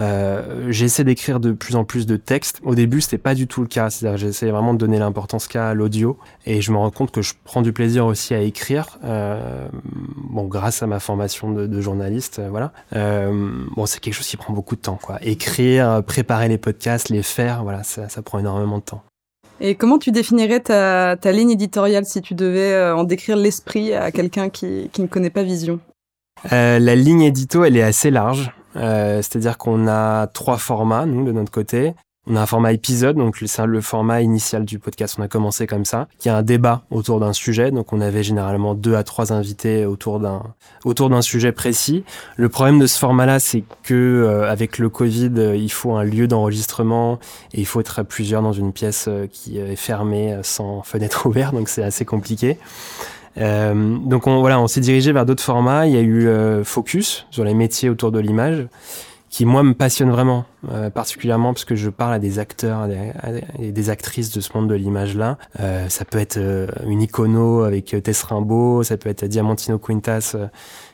Euh, 0.00 0.66
j'essaie 0.70 1.04
d'écrire 1.04 1.40
de 1.40 1.52
plus 1.52 1.76
en 1.76 1.84
plus 1.84 2.06
de 2.06 2.16
textes. 2.16 2.60
Au 2.64 2.74
début, 2.74 3.00
c'était 3.00 3.18
pas 3.18 3.34
du 3.34 3.46
tout 3.46 3.60
le 3.60 3.66
cas. 3.66 3.90
C'est-à-dire, 3.90 4.16
j'essaie 4.16 4.50
vraiment 4.50 4.72
de 4.72 4.78
donner 4.78 4.98
l'importance 4.98 5.46
qu'a 5.46 5.74
l'audio, 5.74 6.18
et 6.46 6.60
je 6.62 6.72
me 6.72 6.78
rends 6.78 6.90
compte 6.90 7.10
que 7.10 7.22
je 7.22 7.34
prends 7.44 7.62
du 7.62 7.72
plaisir 7.72 8.06
aussi 8.06 8.34
à 8.34 8.40
écrire. 8.40 8.98
bon, 9.02 10.44
grâce 10.44 10.82
à 10.82 10.86
ma 10.86 11.00
formation 11.00 11.52
de, 11.52 11.66
de 11.66 11.80
journaliste, 11.80 12.40
voilà. 12.50 12.72
bon, 12.92 13.86
c'est 13.86 14.00
quelque 14.00 14.14
chose 14.14 14.26
qui 14.26 14.36
prend 14.36 14.54
beaucoup 14.54 14.76
de 14.76 14.80
temps, 14.80 14.98
quoi. 15.00 15.18
Écrire, 15.22 16.02
préparer 16.06 16.48
les 16.48 16.58
podcasts, 16.58 17.08
les 17.10 17.22
faire, 17.22 17.62
voilà, 17.62 17.82
ça, 17.82 18.08
ça 18.08 18.22
prend 18.22 18.38
énormément 18.38 18.78
de 18.78 18.84
temps. 18.84 19.02
Et 19.60 19.74
comment 19.74 19.98
tu 19.98 20.12
définirais 20.12 20.60
ta, 20.60 21.16
ligne 21.32 21.50
éditoriale 21.50 22.04
si 22.04 22.22
tu 22.22 22.34
devais 22.34 22.72
euh, 22.72 22.96
en 22.96 23.04
décrire 23.04 23.36
l'esprit 23.36 23.92
à 23.92 24.12
quelqu'un 24.12 24.50
qui, 24.50 24.88
qui, 24.92 25.02
ne 25.02 25.06
connaît 25.06 25.30
pas 25.30 25.42
Vision? 25.42 25.80
Euh, 26.52 26.78
La 26.78 26.94
ligne 26.94 27.22
édito, 27.22 27.64
elle 27.64 27.76
est 27.76 27.82
assez 27.82 28.10
large. 28.10 28.52
Euh, 28.76 29.16
C'est-à-dire 29.16 29.58
qu'on 29.58 29.88
a 29.88 30.28
trois 30.28 30.58
formats, 30.58 31.06
nous, 31.06 31.24
de 31.24 31.32
notre 31.32 31.50
côté. 31.50 31.94
On 32.30 32.36
a 32.36 32.42
un 32.42 32.46
format 32.46 32.74
épisode, 32.74 33.16
donc 33.16 33.42
c'est 33.46 33.64
le 33.64 33.80
format 33.80 34.20
initial 34.20 34.66
du 34.66 34.78
podcast. 34.78 35.16
On 35.18 35.22
a 35.22 35.28
commencé 35.28 35.66
comme 35.66 35.86
ça, 35.86 36.08
qui 36.18 36.28
a 36.28 36.36
un 36.36 36.42
débat 36.42 36.82
autour 36.90 37.20
d'un 37.20 37.32
sujet. 37.32 37.70
Donc 37.70 37.94
on 37.94 38.02
avait 38.02 38.22
généralement 38.22 38.74
deux 38.74 38.96
à 38.96 39.02
trois 39.02 39.32
invités 39.32 39.86
autour 39.86 40.20
d'un 40.20 40.42
autour 40.84 41.08
d'un 41.08 41.22
sujet 41.22 41.52
précis. 41.52 42.04
Le 42.36 42.50
problème 42.50 42.78
de 42.80 42.86
ce 42.86 42.98
format-là, 42.98 43.38
c'est 43.38 43.64
que 43.82 43.94
euh, 43.94 44.50
avec 44.50 44.76
le 44.76 44.90
Covid, 44.90 45.30
euh, 45.38 45.56
il 45.56 45.72
faut 45.72 45.94
un 45.94 46.04
lieu 46.04 46.28
d'enregistrement 46.28 47.18
et 47.54 47.60
il 47.60 47.66
faut 47.66 47.80
être 47.80 47.98
à 47.98 48.04
plusieurs 48.04 48.42
dans 48.42 48.52
une 48.52 48.74
pièce 48.74 49.06
euh, 49.08 49.26
qui 49.26 49.58
est 49.58 49.76
fermée 49.76 50.38
sans 50.42 50.82
fenêtre 50.84 51.24
ouverte. 51.26 51.54
Donc 51.54 51.70
c'est 51.70 51.82
assez 51.82 52.04
compliqué. 52.04 52.58
Euh, 53.38 53.96
donc 54.04 54.26
on, 54.26 54.40
voilà, 54.40 54.60
on 54.60 54.66
s'est 54.66 54.80
dirigé 54.80 55.12
vers 55.12 55.24
d'autres 55.24 55.42
formats. 55.42 55.86
Il 55.86 55.94
y 55.94 55.96
a 55.96 56.02
eu 56.02 56.28
Focus 56.62 57.26
sur 57.30 57.44
les 57.44 57.54
métiers 57.54 57.88
autour 57.88 58.12
de 58.12 58.18
l'image 58.18 58.66
qui 59.30 59.44
moi 59.44 59.62
me 59.62 59.74
passionne 59.74 60.10
vraiment, 60.10 60.44
euh, 60.70 60.90
particulièrement 60.90 61.52
parce 61.52 61.64
que 61.64 61.74
je 61.74 61.90
parle 61.90 62.14
à 62.14 62.18
des 62.18 62.38
acteurs 62.38 62.88
et 63.58 63.72
des, 63.72 63.90
actrices 63.90 64.30
de 64.30 64.40
ce 64.40 64.56
monde 64.56 64.68
de 64.68 64.74
l'image 64.74 65.14
là. 65.16 65.38
Euh, 65.60 65.88
ça 65.88 66.04
peut 66.04 66.18
être 66.18 66.38
euh, 66.38 66.66
une 66.86 67.02
icono 67.02 67.62
avec 67.62 67.94
Tess 68.02 68.22
Rimbaud, 68.22 68.82
ça 68.82 68.96
peut 68.96 69.08
être 69.08 69.24
Diamantino 69.24 69.78
Quintas 69.78 70.34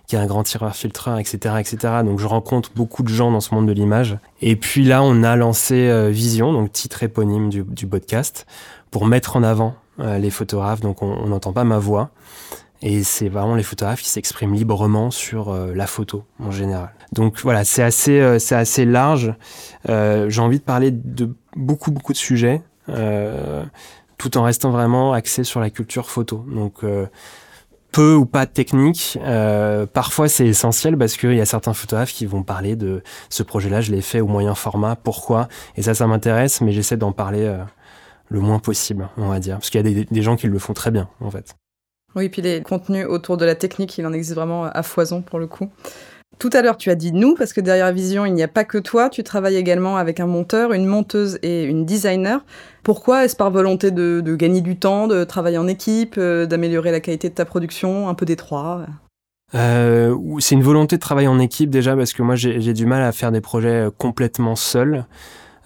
qui 0.07 0.17
est 0.17 0.19
un 0.19 0.26
grand 0.26 0.43
tireur 0.43 0.75
filtreur, 0.76 1.19
etc., 1.19 1.55
etc. 1.59 1.76
Donc 2.05 2.19
je 2.19 2.26
rencontre 2.26 2.73
beaucoup 2.75 3.03
de 3.03 3.09
gens 3.09 3.31
dans 3.31 3.41
ce 3.41 3.55
monde 3.55 3.67
de 3.67 3.73
l'image. 3.73 4.19
Et 4.43 4.55
puis 4.57 4.85
là, 4.85 5.03
on 5.03 5.23
a 5.23 5.35
lancé 5.35 6.11
Vision, 6.11 6.53
donc 6.53 6.73
titre 6.73 7.03
éponyme 7.03 7.49
du, 7.49 7.62
du 7.62 7.87
podcast, 7.87 8.47
pour 8.91 9.07
mettre 9.07 9.37
en 9.37 9.43
avant 9.43 9.76
les 9.99 10.29
photographes. 10.29 10.83
Donc 10.83 11.00
on 11.00 11.26
n'entend 11.26 11.55
pas 11.55 11.64
ma 11.64 11.79
voix. 11.79 12.11
Et 12.87 13.03
c'est 13.03 13.31
vraiment 13.31 13.55
les 13.55 13.62
photographes 13.62 14.03
qui 14.03 14.11
s'expriment 14.11 14.53
librement 14.53 15.11
sur 15.11 15.49
euh, 15.49 15.73
la 15.75 15.87
photo 15.87 16.25
en 16.38 16.50
général. 16.50 16.91
Donc 17.12 17.41
voilà, 17.41 17.64
c'est 17.64 17.83
assez, 17.83 18.21
euh, 18.21 18.38
c'est 18.38 18.55
assez 18.55 18.85
large. 18.85 19.35
Euh, 19.88 20.29
j'ai 20.29 20.43
envie 20.43 20.59
de 20.59 20.64
parler 20.64 20.91
de 20.91 21.35
beaucoup, 21.57 21.91
beaucoup 21.91 22.12
de 22.12 22.19
sujets, 22.19 22.62
tout 24.19 24.37
en 24.37 24.43
restant 24.43 24.71
vraiment 24.71 25.14
axé 25.14 25.45
sur 25.45 25.61
la 25.61 25.71
culture 25.71 26.11
photo. 26.11 26.45
Donc 26.47 26.85
peu 27.91 28.14
ou 28.14 28.26
pas 28.26 28.45
de 28.45 28.50
technique. 28.50 29.19
parfois, 29.95 30.29
c'est 30.29 30.47
essentiel 30.47 30.99
parce 30.99 31.17
qu'il 31.17 31.35
y 31.35 31.41
a 31.41 31.47
certains 31.47 31.73
photographes 31.73 32.12
qui 32.12 32.26
vont 32.26 32.43
parler 32.43 32.76
de 32.76 33.03
ce 33.31 33.43
projet-là, 33.43 33.81
je 33.81 33.93
l'ai 33.93 34.03
fait 34.03 34.21
au 34.21 34.26
moyen 34.26 34.55
format, 34.55 34.95
pourquoi? 34.97 35.49
Et 35.76 35.83
ça, 35.83 35.95
ça 35.95 36.07
m'intéresse, 36.07 36.61
mais 36.61 36.73
j'essaie 36.73 36.99
d'en 36.99 37.12
parler 37.12 37.50
le 38.29 38.41
moins 38.41 38.59
possible, 38.59 39.09
on 39.17 39.29
va 39.29 39.38
dire. 39.38 39.55
Parce 39.55 39.71
qu'il 39.71 39.87
y 39.87 40.00
a 40.00 40.05
des 40.05 40.23
gens 40.23 40.37
qui 40.37 40.49
le 40.49 40.59
font 40.59 40.75
très 40.75 40.91
bien, 40.91 41.09
en 41.21 41.31
fait. 41.31 41.55
Oui, 42.16 42.28
puis 42.28 42.42
les 42.42 42.62
contenus 42.62 43.06
autour 43.06 43.37
de 43.37 43.44
la 43.44 43.54
technique, 43.54 43.99
il 43.99 44.06
en 44.06 44.12
existe 44.12 44.35
vraiment 44.35 44.64
à 44.64 44.83
foison 44.83 45.23
pour 45.23 45.38
le 45.38 45.47
coup. 45.47 45.68
Tout 46.38 46.50
à 46.52 46.62
l'heure, 46.62 46.76
tu 46.76 46.90
as 46.90 46.94
dit 46.94 47.12
nous, 47.12 47.35
parce 47.35 47.52
que 47.52 47.61
derrière 47.61 47.92
Vision, 47.92 48.26
il 48.26 48.35
n'y 48.35 48.42
a 48.42 48.49
pas 48.49 48.64
que 48.64 48.78
toi. 48.78 49.09
Tu 49.09 49.23
travailles 49.23 49.56
également 49.56 49.97
avec 49.97 50.21
un 50.21 50.26
monteur, 50.26 50.73
une 50.73 50.87
monteuse 50.87 51.38
et 51.42 51.64
une 51.64 51.85
designer. 51.85 52.44
Pourquoi 52.83 53.25
Est-ce 53.25 53.37
par 53.37 53.50
volonté 53.50 53.90
de, 53.90 54.21
gagner 54.35 54.61
du 54.61 54.76
temps, 54.76 55.06
de 55.06 55.25
travailler 55.25 55.59
en 55.59 55.68
équipe, 55.68 56.16
euh, 56.18 56.47
d'améliorer 56.47 56.90
la 56.90 57.00
qualité 57.00 57.28
de 57.28 57.35
ta 57.35 57.44
production, 57.44 58.09
un 58.09 58.14
peu 58.14 58.26
des 58.26 58.37
trois? 58.37 58.87
Euh, 59.54 60.16
C'est 60.40 60.56
une 60.56 60.62
volonté 60.62 60.97
de 60.97 61.00
travailler 61.00 61.28
en 61.28 61.38
équipe 61.38 61.70
déjà, 61.70 61.96
parce 61.96 62.12
que 62.12 62.22
moi, 62.22 62.35
j'ai 62.35 62.72
du 62.72 62.87
mal 62.87 63.03
à 63.03 63.12
faire 63.12 63.31
des 63.31 63.40
projets 63.40 63.87
complètement 63.96 64.57
seul. 64.57 65.07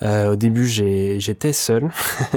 Euh, 0.02 0.32
au 0.32 0.36
début, 0.36 0.66
j'étais 0.66 1.52
seul 1.52 1.90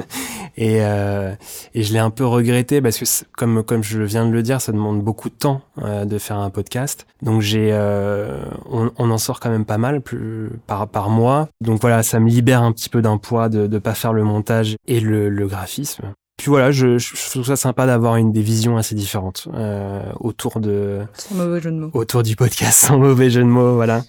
et, 0.58 0.78
euh, 0.82 1.34
et, 1.74 1.84
je 1.84 1.94
l'ai 1.94 2.00
un 2.00 2.10
peu 2.10 2.26
regretté 2.26 2.82
parce 2.82 2.98
que, 2.98 3.06
comme, 3.38 3.64
comme 3.64 3.84
je 3.84 4.02
viens 4.02 4.26
de 4.26 4.32
le 4.32 4.42
dire, 4.42 4.62
ça 4.62 4.72
demande 4.72 5.02
beaucoup 5.02 5.30
de 5.30 5.36
temps 5.36 5.62
euh, 5.82 6.06
de 6.06 6.18
faire 6.18 6.38
un 6.38 6.50
podcast. 6.50 7.06
Donc 7.22 7.42
j'ai, 7.42 7.70
euh, 7.72 8.44
on, 8.70 8.92
on, 8.98 9.12
en 9.12 9.18
sort 9.18 9.40
quand 9.40 9.50
même 9.50 9.66
pas 9.66 9.78
mal 9.78 10.02
plus, 10.02 10.50
par, 10.68 10.88
par 10.88 11.10
mois. 11.10 11.50
Donc 11.62 11.82
voilà, 11.82 12.04
ça 12.04 12.20
me 12.20 12.30
libère 12.30 12.64
un 12.64 12.72
petit 12.72 12.90
peu 12.90 13.02
d'un 13.02 13.18
poids 13.18 13.50
de 13.50 13.68
ne 13.68 13.80
pas 13.80 13.94
faire 13.94 14.14
le 14.14 14.24
montage 14.24 14.76
et 14.88 15.00
le, 15.00 15.30
le 15.30 15.48
graphisme. 15.48 16.14
Puis 16.42 16.50
voilà, 16.50 16.72
je, 16.72 16.98
je, 16.98 17.30
trouve 17.30 17.46
ça 17.46 17.56
sympa 17.56 17.86
d'avoir 17.86 18.16
une 18.16 18.32
des 18.32 18.42
visions 18.42 18.76
assez 18.76 18.96
différentes 18.96 19.48
euh, 19.54 20.02
autour 20.20 20.60
de 20.60 21.02
sans 21.16 21.36
mauvais 21.36 21.62
jeu 21.62 21.70
de 21.70 21.78
mots. 21.78 21.92
autour 21.94 22.24
du 22.24 22.36
podcast 22.36 22.80
sans 22.88 22.98
mauvais 22.98 23.30
jeu 23.30 23.42
de 23.44 23.48
mots. 23.48 23.76
Voilà, 23.76 24.02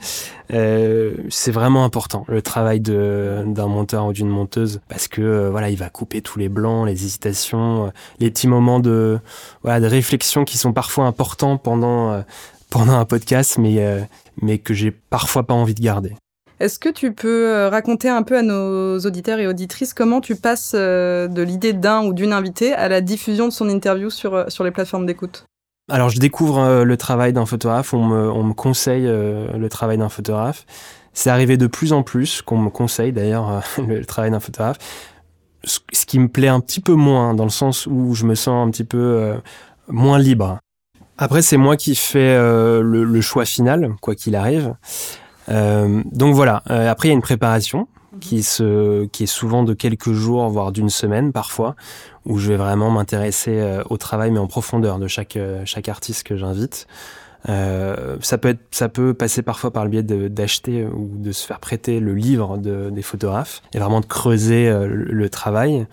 euh, 0.54 1.12
c'est 1.28 1.50
vraiment 1.50 1.84
important 1.84 2.24
le 2.28 2.40
travail 2.40 2.80
de 2.80 3.44
d'un 3.44 3.66
monteur 3.66 4.06
ou 4.06 4.14
d'une 4.14 4.30
monteuse 4.30 4.80
parce 4.88 5.08
que 5.08 5.20
euh, 5.20 5.50
voilà, 5.50 5.68
il 5.68 5.76
va 5.76 5.90
couper 5.90 6.22
tous 6.22 6.38
les 6.38 6.48
blancs, 6.48 6.86
les 6.86 7.04
hésitations, 7.04 7.92
les 8.18 8.30
petits 8.30 8.48
moments 8.48 8.80
de 8.80 9.18
voilà 9.62 9.80
de 9.80 9.86
réflexion 9.86 10.46
qui 10.46 10.56
sont 10.56 10.72
parfois 10.72 11.04
importants 11.04 11.58
pendant 11.58 12.24
pendant 12.70 12.94
un 12.94 13.04
podcast, 13.04 13.58
mais 13.58 14.08
mais 14.40 14.56
que 14.56 14.72
j'ai 14.72 14.90
parfois 14.90 15.42
pas 15.42 15.52
envie 15.52 15.74
de 15.74 15.82
garder. 15.82 16.14
Est-ce 16.62 16.78
que 16.78 16.88
tu 16.88 17.12
peux 17.12 17.48
euh, 17.48 17.68
raconter 17.68 18.08
un 18.08 18.22
peu 18.22 18.38
à 18.38 18.42
nos 18.42 18.96
auditeurs 19.00 19.40
et 19.40 19.48
auditrices 19.48 19.94
comment 19.94 20.20
tu 20.20 20.36
passes 20.36 20.74
euh, 20.76 21.26
de 21.26 21.42
l'idée 21.42 21.72
d'un 21.72 22.04
ou 22.04 22.12
d'une 22.12 22.32
invitée 22.32 22.72
à 22.72 22.88
la 22.88 23.00
diffusion 23.00 23.48
de 23.48 23.52
son 23.52 23.68
interview 23.68 24.10
sur, 24.10 24.34
euh, 24.34 24.44
sur 24.46 24.62
les 24.62 24.70
plateformes 24.70 25.04
d'écoute? 25.04 25.44
Alors, 25.90 26.08
je 26.08 26.20
découvre 26.20 26.84
le 26.84 26.96
travail 26.96 27.32
d'un 27.32 27.46
photographe, 27.46 27.92
on 27.92 28.06
me, 28.06 28.30
on 28.30 28.44
me 28.44 28.54
conseille 28.54 29.02
le 29.04 29.66
travail 29.68 29.98
d'un 29.98 30.08
photographe. 30.08 30.64
C'est 31.12 31.30
arrivé 31.30 31.56
de 31.56 31.66
plus 31.66 31.92
en 31.92 32.04
plus 32.04 32.40
qu'on 32.42 32.58
me 32.58 32.70
conseille 32.70 33.10
d'ailleurs 33.10 33.64
le 33.78 34.04
travail 34.06 34.30
d'un 34.30 34.38
photographe. 34.38 34.78
Ce 35.64 36.06
qui 36.06 36.20
me 36.20 36.28
plaît 36.28 36.46
un 36.46 36.60
petit 36.60 36.80
peu 36.80 36.94
moins, 36.94 37.34
dans 37.34 37.44
le 37.44 37.50
sens 37.50 37.88
où 37.88 38.14
je 38.14 38.24
me 38.24 38.36
sens 38.36 38.68
un 38.68 38.70
petit 38.70 38.84
peu 38.84 39.34
moins 39.88 40.20
libre. 40.20 40.58
Après, 41.18 41.42
c'est 41.42 41.56
moi 41.56 41.76
qui 41.76 41.96
fais 41.96 42.38
le, 42.38 43.20
choix 43.20 43.44
final, 43.44 43.92
quoi 44.00 44.14
qu'il 44.14 44.36
arrive. 44.36 44.76
Euh, 45.48 46.02
donc 46.12 46.34
voilà. 46.34 46.62
Euh, 46.70 46.90
après, 46.90 47.08
il 47.08 47.10
y 47.10 47.14
a 47.14 47.16
une 47.16 47.22
préparation 47.22 47.88
qui, 48.20 48.42
se, 48.42 49.06
qui 49.06 49.24
est 49.24 49.26
souvent 49.26 49.62
de 49.62 49.74
quelques 49.74 50.12
jours, 50.12 50.48
voire 50.48 50.72
d'une 50.72 50.90
semaine 50.90 51.32
parfois, 51.32 51.74
où 52.24 52.38
je 52.38 52.48
vais 52.48 52.56
vraiment 52.56 52.90
m'intéresser 52.90 53.58
euh, 53.58 53.82
au 53.90 53.96
travail, 53.96 54.30
mais 54.30 54.38
en 54.38 54.46
profondeur 54.46 54.98
de 54.98 55.08
chaque, 55.08 55.38
chaque 55.64 55.88
artiste 55.88 56.24
que 56.24 56.36
j'invite. 56.36 56.86
Euh, 57.48 58.18
ça 58.20 58.38
peut 58.38 58.50
être, 58.50 58.60
ça 58.70 58.88
peut 58.88 59.14
passer 59.14 59.42
parfois 59.42 59.72
par 59.72 59.82
le 59.82 59.90
biais 59.90 60.04
d'acheter 60.04 60.86
ou 60.86 61.10
de 61.16 61.32
se 61.32 61.44
faire 61.44 61.58
prêter 61.58 61.98
le 61.98 62.14
livre 62.14 62.56
de, 62.56 62.90
des 62.90 63.02
photographes 63.02 63.62
et 63.72 63.78
vraiment 63.78 64.00
de 64.00 64.06
creuser 64.06 64.72
le, 64.86 65.28
travail. 65.28 65.86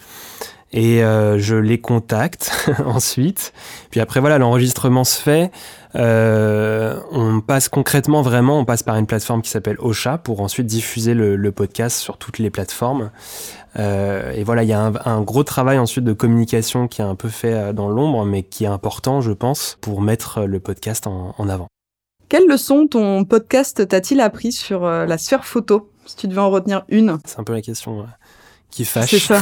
Et 0.71 1.03
euh, 1.03 1.39
je 1.39 1.55
les 1.55 1.79
contacte 1.79 2.51
ensuite. 2.86 3.53
Puis 3.89 3.99
après 3.99 4.19
voilà, 4.19 4.38
l'enregistrement 4.38 5.03
se 5.03 5.19
fait. 5.19 5.51
Euh, 5.95 6.99
on 7.12 7.41
passe 7.41 7.67
concrètement 7.67 8.21
vraiment, 8.21 8.60
on 8.60 8.65
passe 8.65 8.84
par 8.84 8.95
une 8.97 9.08
plateforme 9.08 9.41
qui 9.41 9.49
s'appelle 9.49 9.77
Ocha 9.79 10.19
pour 10.19 10.41
ensuite 10.41 10.67
diffuser 10.67 11.13
le, 11.13 11.51
podcast 11.51 11.97
sur 11.97 12.17
toutes 12.17 12.38
les 12.38 12.51
plateformes. 12.51 13.10
Euh, 13.77 14.32
et 14.34 14.43
voilà, 14.43 14.63
il 14.63 14.69
y 14.69 14.73
a 14.73 14.91
un, 15.05 15.21
gros 15.21 15.43
travail 15.43 15.79
ensuite 15.79 16.05
de 16.05 16.13
communication 16.13 16.88
qui 16.88 17.01
est 17.01 17.05
un 17.05 17.15
peu 17.15 17.29
fait 17.29 17.53
euh, 17.53 17.73
dans 17.73 17.89
l'ombre, 17.89 18.23
mais 18.23 18.43
qui 18.43 18.65
est 18.65 18.67
important, 18.67 19.21
je 19.21 19.32
pense, 19.32 19.77
pour 19.82 20.01
mettre 20.01 20.41
le 20.43 20.60
podcast 20.60 21.08
en, 21.08 21.49
avant. 21.49 21.67
Quelle 22.29 22.47
leçon 22.47 22.88
ton 22.88 23.25
podcast 23.25 23.88
t'a-t-il 23.88 24.21
appris 24.21 24.51
sur 24.51 24.82
la 24.82 25.17
sphère 25.17 25.45
photo, 25.45 25.89
si 26.05 26.15
tu 26.15 26.27
devais 26.27 26.41
en 26.41 26.51
retenir 26.51 26.86
une 26.88 27.17
C'est 27.25 27.39
un 27.39 27.43
peu 27.43 27.53
la 27.53 27.62
question 27.62 28.05
qui 28.71 28.86
fâche. 28.86 29.10
C'est 29.10 29.19
ça. 29.19 29.41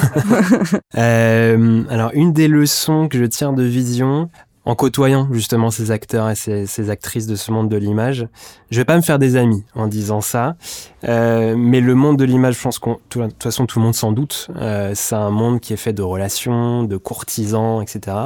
alors, 1.90 2.12
une 2.14 2.34
des 2.34 2.48
leçons 2.48 3.08
que 3.08 3.18
je 3.18 3.26
tire 3.26 3.54
de 3.54 3.64
Vision, 3.64 4.30
en 4.68 4.76
côtoyant 4.76 5.30
justement 5.32 5.72
ces 5.72 5.92
acteurs 5.92 6.30
et 6.30 6.36
ces, 6.36 6.90
actrices 6.90 7.26
de 7.26 7.38
ce 7.38 7.52
monde 7.54 7.70
de 7.70 7.78
l'image. 7.78 8.28
Je 8.70 8.78
vais 8.78 8.84
pas 8.84 8.98
me 8.98 9.02
faire 9.02 9.18
des 9.18 9.38
amis 9.38 9.64
en 9.76 9.88
disant 9.88 10.20
ça, 10.20 10.58
euh, 11.06 11.56
mais 11.58 11.80
le 11.80 11.96
monde 11.96 12.18
de 12.18 12.26
l'image, 12.26 12.56
je 12.56 12.62
pense 12.64 12.78
qu'on, 12.78 12.96
de 12.96 13.28
toute 13.28 13.44
façon 13.44 13.66
tout 13.66 13.80
le 13.80 13.86
monde 13.86 13.96
s'en 13.96 14.12
doute, 14.12 14.50
euh, 14.58 14.92
c'est 14.94 15.16
un 15.16 15.30
monde 15.30 15.62
qui 15.62 15.72
est 15.72 15.78
fait 15.78 15.94
de 15.94 16.02
relations, 16.02 16.84
de 16.84 16.98
courtisans, 16.98 17.82
etc. 17.82 18.18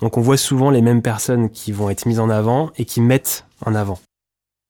Donc 0.00 0.16
on 0.16 0.20
voit 0.20 0.36
souvent 0.36 0.70
les 0.70 0.82
mêmes 0.82 1.02
personnes 1.02 1.50
qui 1.50 1.70
vont 1.70 1.88
être 1.88 2.04
mises 2.06 2.18
en 2.18 2.30
avant 2.30 2.70
et 2.78 2.84
qui 2.84 3.00
mettent 3.00 3.44
en 3.64 3.76
avant. 3.76 4.00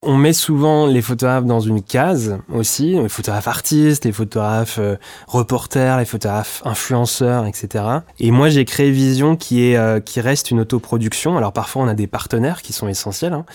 On 0.02 0.16
met 0.16 0.34
souvent 0.34 0.86
les 0.86 1.00
photographes 1.00 1.46
dans 1.46 1.60
une 1.60 1.82
case 1.82 2.38
aussi, 2.52 2.92
les 2.92 3.08
photographes 3.08 3.48
artistes, 3.48 4.04
les 4.04 4.12
photographes 4.12 4.78
euh, 4.78 4.96
reporters, 5.26 5.96
les 5.96 6.04
photographes 6.04 6.60
influenceurs, 6.66 7.46
etc. 7.46 7.84
Et 8.20 8.30
moi 8.30 8.50
j'ai 8.50 8.66
créé 8.66 8.90
Vision 8.90 9.36
qui 9.36 9.64
est 9.64 9.76
euh, 9.76 9.98
qui 10.00 10.20
reste 10.20 10.50
une 10.50 10.60
autoproduction. 10.60 11.38
Alors 11.38 11.54
parfois 11.54 11.82
on 11.82 11.88
a 11.88 11.94
des 11.94 12.06
partenaires 12.06 12.60
qui 12.60 12.74
sont 12.74 12.88
essentiels, 12.88 13.32
hein, 13.32 13.46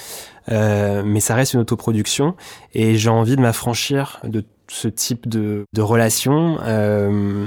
euh, 0.51 1.03
mais 1.05 1.19
ça 1.19 1.35
reste 1.35 1.53
une 1.53 1.59
autoproduction 1.59 2.35
et 2.73 2.95
j'ai 2.95 3.09
envie 3.09 3.35
de 3.35 3.41
m'affranchir 3.41 4.19
de 4.23 4.43
ce 4.67 4.87
type 4.87 5.29
de, 5.29 5.65
de 5.71 5.81
relation 5.81 6.57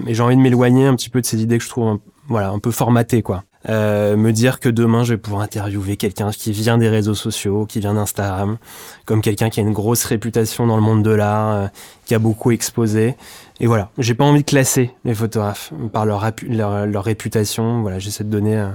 et 0.07 0.15
j'ai 0.15 0.23
envie 0.23 0.37
de 0.37 0.41
m'éloigner 0.41 0.87
un 0.87 0.95
petit 0.95 1.09
peu 1.09 1.21
de 1.21 1.27
ces 1.27 1.43
idées 1.43 1.59
que 1.59 1.65
je 1.65 1.71
trouve 1.71 1.99
voilà 2.29 2.51
un 2.51 2.59
peu 2.59 2.71
formatées 2.71 3.23
quoi. 3.23 3.45
Euh, 3.69 4.17
me 4.17 4.33
dire 4.33 4.61
que 4.61 4.69
demain 4.69 5.05
je 5.05 5.15
vais 5.15 5.19
pouvoir 5.19 5.43
interviewer 5.43 5.97
quelqu'un 5.97 6.31
qui 6.31 6.53
vient 6.53 6.77
des 6.77 6.89
réseaux 6.89 7.15
sociaux, 7.15 7.65
qui 7.67 7.81
vient 7.81 7.95
d'Instagram, 7.95 8.59
comme 9.07 9.23
quelqu'un 9.23 9.49
qui 9.49 9.61
a 9.61 9.63
une 9.63 9.73
grosse 9.73 10.05
réputation 10.05 10.67
dans 10.67 10.77
le 10.77 10.83
monde 10.83 11.03
de 11.03 11.11
l'art, 11.11 11.55
euh, 11.55 11.67
qui 12.05 12.15
a 12.15 12.19
beaucoup 12.19 12.51
exposé. 12.51 13.17
Et 13.61 13.67
voilà, 13.67 13.91
j'ai 13.99 14.15
pas 14.15 14.25
envie 14.25 14.43
de 14.43 14.47
classer 14.49 14.91
les 15.05 15.15
photographes 15.15 15.73
par 15.93 16.05
leur, 16.05 16.21
réputation. 17.05 17.81
Voilà, 17.81 17.99
j'essaie 17.99 18.25
de 18.25 18.31
donner 18.31 18.57
euh, 18.57 18.69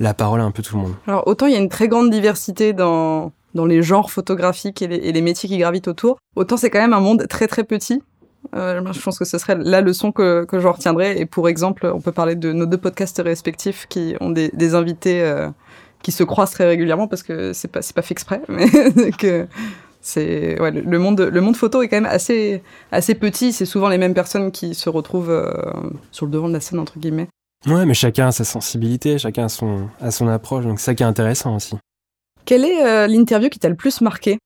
la 0.00 0.12
parole 0.12 0.40
à 0.40 0.44
un 0.44 0.50
peu 0.50 0.62
tout 0.62 0.76
le 0.76 0.82
monde. 0.82 0.94
Alors 1.06 1.26
autant 1.26 1.46
il 1.46 1.52
y 1.52 1.56
a 1.56 1.60
une 1.60 1.68
très 1.68 1.86
grande 1.86 2.10
diversité 2.10 2.72
dans 2.72 3.30
dans 3.54 3.66
les 3.66 3.82
genres 3.82 4.10
photographiques 4.10 4.82
et 4.82 4.86
les, 4.86 5.20
métiers 5.20 5.46
qui 5.48 5.58
gravitent 5.58 5.88
autour, 5.88 6.18
autant 6.36 6.56
c'est 6.56 6.70
quand 6.70 6.80
même 6.80 6.94
un 6.94 7.00
monde 7.00 7.26
très 7.28 7.46
très 7.46 7.64
petit 7.64 8.02
je 8.54 9.00
pense 9.00 9.18
que 9.18 9.24
ce 9.24 9.38
serait 9.38 9.56
la 9.56 9.80
leçon 9.80 10.12
que, 10.12 10.44
que 10.44 10.60
j'en 10.60 10.72
retiendrai. 10.72 11.18
Et 11.18 11.26
pour 11.26 11.48
exemple, 11.48 11.90
on 11.92 12.00
peut 12.00 12.12
parler 12.12 12.34
de 12.34 12.52
nos 12.52 12.66
deux 12.66 12.78
podcasts 12.78 13.20
respectifs 13.24 13.86
qui 13.88 14.14
ont 14.20 14.30
des, 14.30 14.50
des 14.50 14.74
invités 14.74 15.22
euh, 15.22 15.48
qui 16.02 16.12
se 16.12 16.24
croisent 16.24 16.52
très 16.52 16.66
régulièrement 16.66 17.08
parce 17.08 17.22
que 17.22 17.52
c'est 17.52 17.68
pas 17.68 17.80
pas 17.94 18.02
fait 18.02 18.12
exprès, 18.12 18.42
mais 18.48 18.66
que 19.18 19.46
c'est 20.00 20.60
ouais, 20.60 20.70
le 20.70 20.98
monde 20.98 21.20
le 21.20 21.40
monde 21.40 21.56
photo 21.56 21.82
est 21.82 21.88
quand 21.88 21.96
même 21.96 22.06
assez 22.06 22.62
assez 22.90 23.14
petit. 23.14 23.52
C'est 23.52 23.66
souvent 23.66 23.88
les 23.88 23.98
mêmes 23.98 24.14
personnes 24.14 24.50
qui 24.50 24.74
se 24.74 24.90
retrouvent 24.90 25.30
euh, 25.30 25.52
sur 26.10 26.26
le 26.26 26.32
devant 26.32 26.48
de 26.48 26.54
la 26.54 26.60
scène 26.60 26.78
entre 26.78 26.98
guillemets. 26.98 27.28
Ouais, 27.66 27.86
mais 27.86 27.94
chacun 27.94 28.26
a 28.26 28.32
sa 28.32 28.44
sensibilité, 28.44 29.18
chacun 29.18 29.44
a 29.44 29.48
son 29.48 29.88
a 30.00 30.10
son 30.10 30.26
approche, 30.26 30.64
donc 30.64 30.80
c'est 30.80 30.86
ça 30.86 30.94
qui 30.94 31.04
est 31.04 31.06
intéressant 31.06 31.54
aussi. 31.54 31.76
Quelle 32.44 32.64
est 32.64 33.06
l'interview 33.06 33.48
qui 33.48 33.60
t'a 33.60 33.68
le 33.68 33.76
plus 33.76 34.00
marqué? 34.00 34.38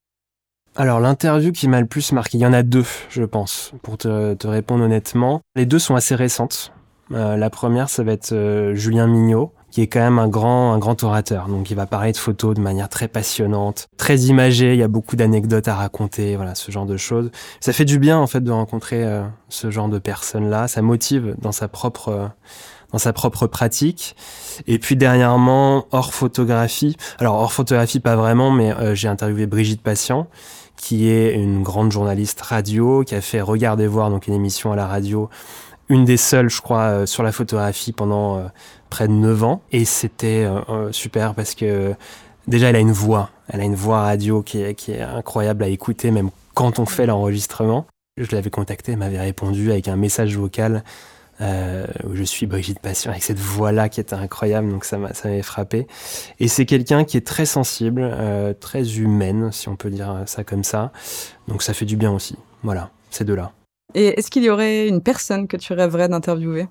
Alors 0.76 1.00
l'interview 1.00 1.52
qui 1.52 1.68
m'a 1.68 1.80
le 1.80 1.86
plus 1.86 2.12
marqué, 2.12 2.38
il 2.38 2.40
y 2.40 2.46
en 2.46 2.52
a 2.52 2.62
deux, 2.62 2.84
je 3.08 3.24
pense, 3.24 3.72
pour 3.82 3.96
te, 3.98 4.46
répondre 4.46 4.84
honnêtement. 4.84 5.40
Les 5.54 5.66
deux 5.66 5.78
sont 5.78 5.94
assez 5.94 6.14
récentes. 6.14 6.72
Euh, 7.12 7.36
la 7.36 7.50
première, 7.50 7.88
ça 7.88 8.02
va 8.02 8.12
être 8.12 8.32
euh, 8.32 8.74
Julien 8.74 9.06
Mignot, 9.06 9.52
qui 9.70 9.80
est 9.80 9.86
quand 9.86 10.00
même 10.00 10.18
un 10.18 10.28
grand, 10.28 10.72
un 10.72 10.78
grand 10.78 11.02
orateur. 11.02 11.48
Donc 11.48 11.70
il 11.70 11.76
va 11.76 11.86
parler 11.86 12.12
de 12.12 12.16
photos 12.16 12.54
de 12.54 12.60
manière 12.60 12.88
très 12.88 13.08
passionnante, 13.08 13.86
très 13.96 14.18
imagée. 14.22 14.74
Il 14.74 14.78
y 14.78 14.82
a 14.82 14.88
beaucoup 14.88 15.16
d'anecdotes 15.16 15.68
à 15.68 15.76
raconter, 15.76 16.36
voilà, 16.36 16.54
ce 16.54 16.70
genre 16.72 16.86
de 16.86 16.96
choses. 16.96 17.30
Ça 17.60 17.72
fait 17.72 17.84
du 17.84 17.98
bien 17.98 18.18
en 18.18 18.26
fait 18.26 18.40
de 18.40 18.50
rencontrer 18.50 19.04
euh, 19.04 19.22
ce 19.48 19.70
genre 19.70 19.88
de 19.88 19.98
personnes-là. 19.98 20.68
Ça 20.68 20.82
motive 20.82 21.36
dans 21.40 21.52
sa 21.52 21.68
propre 21.68 22.30
dans 22.92 22.99
sa 22.99 23.12
propre 23.12 23.46
pratique. 23.46 24.16
Et 24.66 24.79
puis 24.79 24.96
dernièrement, 24.96 25.87
hors 25.90 26.14
photographie. 26.14 26.96
Alors 27.18 27.35
hors 27.35 27.53
photographie, 27.53 28.01
pas 28.01 28.16
vraiment, 28.16 28.51
mais 28.51 28.75
j'ai 28.94 29.09
interviewé 29.09 29.46
Brigitte 29.46 29.83
Patient, 29.83 30.29
qui 30.77 31.09
est 31.09 31.35
une 31.35 31.62
grande 31.62 31.92
journaliste 31.92 32.40
radio, 32.40 33.03
qui 33.05 33.14
a 33.14 33.20
fait 33.20 33.40
Regardez 33.40 33.87
voir, 33.87 34.11
donc 34.11 34.27
une 34.27 34.35
émission 34.35 34.72
à 34.72 34.77
la 34.77 34.87
radio, 34.87 35.29
une 35.88 36.05
des 36.05 36.16
seules, 36.16 36.51
je 36.51 36.61
crois, 36.61 36.83
euh, 36.83 37.07
sur 37.07 37.22
la 37.22 37.33
photographie 37.33 37.92
pendant 37.92 38.38
euh, 38.38 38.42
près 38.90 39.09
de 39.09 39.12
9 39.12 39.44
ans. 39.44 39.62
Et 39.72 39.85
c'était 39.85 40.44
euh, 40.44 40.90
super 40.92 41.35
parce 41.35 41.55
que 41.55 41.94
déjà, 42.49 42.68
elle 42.68 42.77
a 42.77 42.81
une 42.81 42.92
voix. 42.92 43.31
Elle 43.49 43.61
a 43.61 43.64
une 43.64 43.75
voix 43.75 44.03
radio 44.03 44.42
qui 44.42 44.61
est 44.61 45.01
incroyable 45.01 45.62
à 45.62 45.68
écouter, 45.68 46.11
même 46.11 46.31
quand 46.55 46.79
on 46.79 46.87
fait 46.87 47.07
l'enregistrement. 47.07 47.87
Je 48.16 48.35
l'avais 48.35 48.51
contactée, 48.51 48.92
elle 48.92 48.99
m'avait 48.99 49.20
répondu 49.20 49.70
avec 49.70 49.88
un 49.88 49.96
message 49.96 50.37
vocal 50.37 50.83
euh, 51.40 51.87
où 52.05 52.14
je 52.14 52.22
suis 52.22 52.46
Brigitte 52.46 52.81
Passion 52.81 53.11
avec 53.11 53.22
cette 53.22 53.38
voix-là 53.38 53.88
qui 53.88 54.01
est 54.01 54.12
incroyable, 54.12 54.70
donc 54.70 54.85
ça 54.85 54.99
m'avait 54.99 55.42
frappé. 55.42 55.87
Et 56.40 56.49
c'est 56.49 56.66
quelqu'un 56.66 57.05
qui 57.05 57.16
est 57.16 57.27
très 57.27 57.46
sensible, 57.46 58.03
euh, 58.03 58.55
très 58.55 58.99
humaine, 58.99 59.51
si 59.53 59.68
on 59.68 59.77
peut 59.77 59.90
dire 59.90 60.22
ça 60.27 60.44
comme 60.44 60.64
ça. 60.64 60.92
Donc 61.49 61.62
ça 61.62 61.75
fait 61.75 61.85
du 61.85 61.96
bien 61.96 62.12
aussi. 62.12 62.37
Voilà, 62.62 62.90
ces 63.11 63.25
deux-là. 63.25 63.53
Et 63.94 64.18
est-ce 64.18 64.31
qu'il 64.31 64.44
y 64.44 64.51
aurait 64.51 64.88
une 64.88 65.01
personne 65.01 65.46
que 65.46 65.57
tu 65.57 65.72
rêverais 65.72 66.09
d'interviewer? 66.09 66.68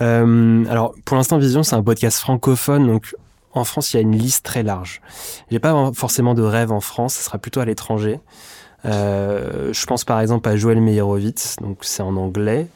Euh, 0.00 0.64
Alors 0.68 0.94
pour 1.04 1.16
l'instant, 1.16 1.38
Vision, 1.38 1.62
c'est 1.62 1.76
un 1.76 1.82
podcast 1.82 2.18
francophone, 2.18 2.86
donc 2.86 3.14
en 3.52 3.64
France, 3.64 3.92
il 3.92 3.96
y 3.96 3.98
a 3.98 4.02
une 4.02 4.16
liste 4.16 4.44
très 4.44 4.62
large. 4.62 5.00
J'ai 5.50 5.60
pas 5.60 5.92
forcément 5.94 6.34
de 6.34 6.42
rêve 6.42 6.72
en 6.72 6.80
France, 6.80 7.14
ce 7.14 7.22
sera 7.22 7.38
plutôt 7.38 7.60
à 7.60 7.64
l'étranger. 7.64 8.20
Euh, 8.84 9.72
je 9.72 9.86
pense 9.86 10.04
par 10.04 10.20
exemple 10.20 10.48
à 10.48 10.56
Joël 10.56 10.80
Meyerowitz, 10.80 11.56
donc 11.60 11.78
c'est 11.82 12.02
en 12.02 12.16
anglais. 12.16 12.66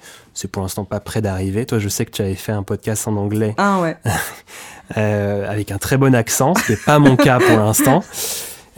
C'est 0.40 0.46
pour 0.46 0.62
l'instant 0.62 0.84
pas 0.84 1.00
prêt 1.00 1.20
d'arriver. 1.20 1.66
Toi, 1.66 1.80
je 1.80 1.88
sais 1.88 2.04
que 2.04 2.12
tu 2.12 2.22
avais 2.22 2.36
fait 2.36 2.52
un 2.52 2.62
podcast 2.62 3.08
en 3.08 3.16
anglais. 3.16 3.56
Ah 3.58 3.80
ouais. 3.80 3.96
euh, 4.96 5.50
avec 5.50 5.72
un 5.72 5.78
très 5.78 5.96
bon 5.96 6.14
accent, 6.14 6.54
ce 6.54 6.64
qui 6.64 6.72
n'est 6.72 6.78
pas 6.78 7.00
mon 7.00 7.16
cas 7.16 7.40
pour 7.40 7.56
l'instant. 7.56 8.04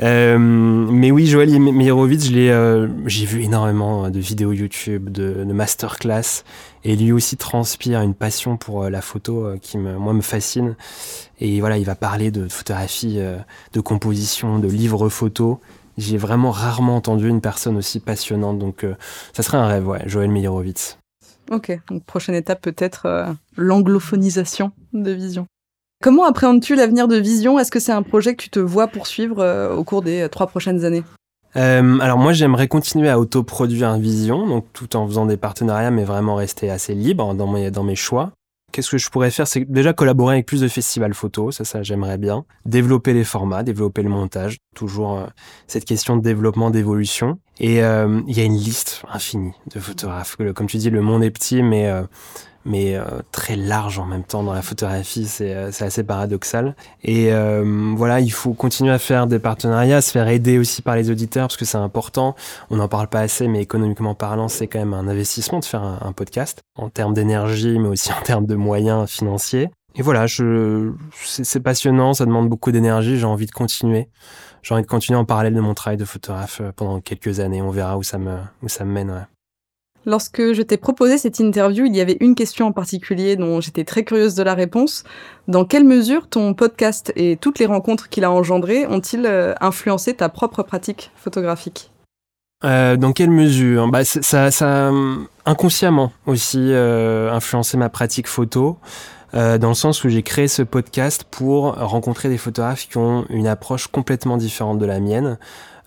Euh, 0.02 0.38
mais 0.38 1.10
oui, 1.10 1.26
Joël 1.26 1.50
Meyerowitz, 1.60 2.30
euh, 2.32 2.88
j'ai 3.04 3.26
vu 3.26 3.42
énormément 3.42 4.08
de 4.08 4.18
vidéos 4.18 4.52
YouTube, 4.52 5.10
de, 5.10 5.44
de 5.44 5.52
masterclass, 5.52 6.44
et 6.82 6.96
lui 6.96 7.12
aussi 7.12 7.36
transpire 7.36 8.00
une 8.00 8.14
passion 8.14 8.56
pour 8.56 8.84
euh, 8.84 8.88
la 8.88 9.02
photo 9.02 9.52
qui 9.60 9.76
me, 9.76 9.98
moi 9.98 10.14
me 10.14 10.22
fascine. 10.22 10.76
Et 11.40 11.60
voilà, 11.60 11.76
il 11.76 11.84
va 11.84 11.94
parler 11.94 12.30
de 12.30 12.48
photographie, 12.48 13.20
de 13.74 13.80
composition, 13.80 14.60
de 14.60 14.68
livres 14.68 15.10
photos. 15.10 15.58
J'ai 15.98 16.16
vraiment 16.16 16.52
rarement 16.52 16.96
entendu 16.96 17.28
une 17.28 17.42
personne 17.42 17.76
aussi 17.76 18.00
passionnante. 18.00 18.58
Donc, 18.58 18.86
ça 19.34 19.42
serait 19.42 19.58
un 19.58 19.66
rêve, 19.66 19.86
ouais, 19.86 20.02
Joël 20.06 20.30
Meyerowitz. 20.30 20.96
Ok, 21.50 21.76
donc 21.90 22.04
prochaine 22.04 22.36
étape 22.36 22.62
peut-être 22.62 23.06
euh, 23.06 23.26
l'anglophonisation 23.56 24.72
de 24.92 25.10
Vision. 25.10 25.46
Comment 26.02 26.24
appréhendes-tu 26.24 26.76
l'avenir 26.76 27.08
de 27.08 27.16
Vision? 27.16 27.58
Est-ce 27.58 27.70
que 27.70 27.80
c'est 27.80 27.92
un 27.92 28.02
projet 28.02 28.34
que 28.34 28.42
tu 28.42 28.50
te 28.50 28.60
vois 28.60 28.86
poursuivre 28.86 29.40
euh, 29.40 29.74
au 29.74 29.84
cours 29.84 30.02
des 30.02 30.28
trois 30.30 30.46
prochaines 30.46 30.84
années? 30.84 31.02
Alors 31.54 32.18
moi 32.18 32.32
j'aimerais 32.32 32.68
continuer 32.68 33.08
à 33.08 33.18
autoproduire 33.18 33.96
Vision, 33.98 34.46
donc 34.46 34.66
tout 34.72 34.94
en 34.94 35.06
faisant 35.08 35.26
des 35.26 35.36
partenariats, 35.36 35.90
mais 35.90 36.04
vraiment 36.04 36.36
rester 36.36 36.70
assez 36.70 36.94
libre 36.94 37.34
dans 37.34 37.50
mes, 37.50 37.72
dans 37.72 37.82
mes 37.82 37.96
choix. 37.96 38.30
Qu'est-ce 38.72 38.90
que 38.90 38.98
je 38.98 39.10
pourrais 39.10 39.30
faire? 39.30 39.46
C'est 39.46 39.70
déjà 39.70 39.92
collaborer 39.92 40.36
avec 40.36 40.46
plus 40.46 40.60
de 40.60 40.68
festivals 40.68 41.14
photo, 41.14 41.50
ça, 41.50 41.64
ça 41.64 41.82
j'aimerais 41.82 42.18
bien. 42.18 42.44
Développer 42.66 43.12
les 43.12 43.24
formats, 43.24 43.62
développer 43.62 44.02
le 44.02 44.08
montage, 44.08 44.58
toujours 44.74 45.18
euh, 45.18 45.26
cette 45.66 45.84
question 45.84 46.16
de 46.16 46.22
développement, 46.22 46.70
d'évolution. 46.70 47.38
Et 47.58 47.82
euh, 47.82 48.22
il 48.26 48.36
y 48.36 48.40
a 48.40 48.44
une 48.44 48.56
liste 48.56 49.02
infinie 49.10 49.52
de 49.74 49.80
photographes. 49.80 50.36
Comme 50.54 50.66
tu 50.66 50.78
dis, 50.78 50.90
le 50.90 51.02
monde 51.02 51.24
est 51.24 51.30
petit, 51.30 51.62
mais 51.62 51.88
euh, 51.88 52.02
mais 52.64 52.96
euh, 52.96 53.04
très 53.32 53.56
large 53.56 53.98
en 53.98 54.04
même 54.04 54.24
temps 54.24 54.42
dans 54.42 54.52
la 54.52 54.62
photographie, 54.62 55.26
c'est 55.26 55.54
euh, 55.54 55.70
assez 55.80 56.04
paradoxal. 56.04 56.74
Et 57.02 57.32
euh, 57.32 57.94
voilà, 57.96 58.20
il 58.20 58.32
faut 58.32 58.52
continuer 58.52 58.92
à 58.92 58.98
faire 58.98 59.26
des 59.26 59.38
partenariats, 59.38 60.00
se 60.00 60.10
faire 60.10 60.28
aider 60.28 60.58
aussi 60.58 60.82
par 60.82 60.96
les 60.96 61.10
auditeurs 61.10 61.48
parce 61.48 61.56
que 61.56 61.64
c'est 61.64 61.78
important. 61.78 62.34
On 62.70 62.76
n'en 62.76 62.88
parle 62.88 63.08
pas 63.08 63.20
assez, 63.20 63.48
mais 63.48 63.62
économiquement 63.62 64.14
parlant, 64.14 64.48
c'est 64.48 64.66
quand 64.66 64.78
même 64.78 64.94
un 64.94 65.08
investissement 65.08 65.60
de 65.60 65.64
faire 65.64 65.82
un, 65.82 66.12
podcast 66.12 66.62
en 66.76 66.90
termes 66.90 67.14
d'énergie, 67.14 67.78
mais 67.78 67.88
aussi 67.88 68.12
en 68.18 68.20
termes 68.22 68.46
de 68.46 68.56
moyens 68.56 69.08
financiers. 69.08 69.70
Et 69.96 70.02
voilà, 70.02 70.26
c'est 70.28 71.60
passionnant, 71.60 72.14
ça 72.14 72.24
demande 72.24 72.48
beaucoup 72.48 72.70
d'énergie, 72.70 73.18
j'ai 73.18 73.24
envie 73.24 73.46
de 73.46 73.50
continuer. 73.50 74.08
J'ai 74.62 74.74
envie 74.74 74.82
de 74.82 74.88
continuer 74.88 75.18
en 75.18 75.24
parallèle 75.24 75.54
de 75.54 75.60
mon 75.60 75.74
travail 75.74 75.96
de 75.96 76.04
photographe 76.04 76.60
pendant 76.76 77.00
quelques 77.00 77.40
années. 77.40 77.62
On 77.62 77.70
verra 77.70 77.96
où 77.96 78.02
ça 78.02 78.18
me, 78.18 78.36
où 78.62 78.68
ça 78.68 78.84
me 78.84 78.92
mène. 78.92 79.10
Ouais. 79.10 79.22
Lorsque 80.06 80.52
je 80.54 80.62
t'ai 80.62 80.78
proposé 80.78 81.18
cette 81.18 81.40
interview, 81.40 81.84
il 81.84 81.94
y 81.94 82.00
avait 82.00 82.16
une 82.20 82.34
question 82.34 82.66
en 82.66 82.72
particulier 82.72 83.36
dont 83.36 83.60
j'étais 83.60 83.84
très 83.84 84.02
curieuse 84.02 84.34
de 84.34 84.42
la 84.42 84.54
réponse. 84.54 85.04
Dans 85.46 85.64
quelle 85.64 85.84
mesure 85.84 86.28
ton 86.28 86.54
podcast 86.54 87.12
et 87.16 87.36
toutes 87.36 87.58
les 87.58 87.66
rencontres 87.66 88.08
qu'il 88.08 88.24
a 88.24 88.30
engendrées 88.30 88.86
ont-ils 88.86 89.26
euh, 89.26 89.54
influencé 89.60 90.14
ta 90.14 90.28
propre 90.28 90.62
pratique 90.62 91.10
photographique? 91.16 91.90
Euh, 92.64 92.96
Dans 92.96 93.12
quelle 93.12 93.30
mesure? 93.30 93.88
Bah, 93.88 94.04
ça, 94.04 94.50
ça 94.50 94.88
a 94.88 94.92
inconsciemment 95.46 96.12
aussi 96.26 96.58
euh, 96.60 97.32
influencé 97.32 97.76
ma 97.76 97.88
pratique 97.88 98.26
photo. 98.26 98.78
Euh, 99.32 99.58
dans 99.58 99.68
le 99.68 99.74
sens 99.74 100.02
où 100.02 100.08
j'ai 100.08 100.22
créé 100.22 100.48
ce 100.48 100.62
podcast 100.62 101.24
pour 101.30 101.74
rencontrer 101.76 102.28
des 102.28 102.36
photographes 102.36 102.88
qui 102.88 102.96
ont 102.96 103.26
une 103.30 103.46
approche 103.46 103.86
complètement 103.86 104.36
différente 104.36 104.78
de 104.78 104.86
la 104.86 104.98
mienne, 104.98 105.38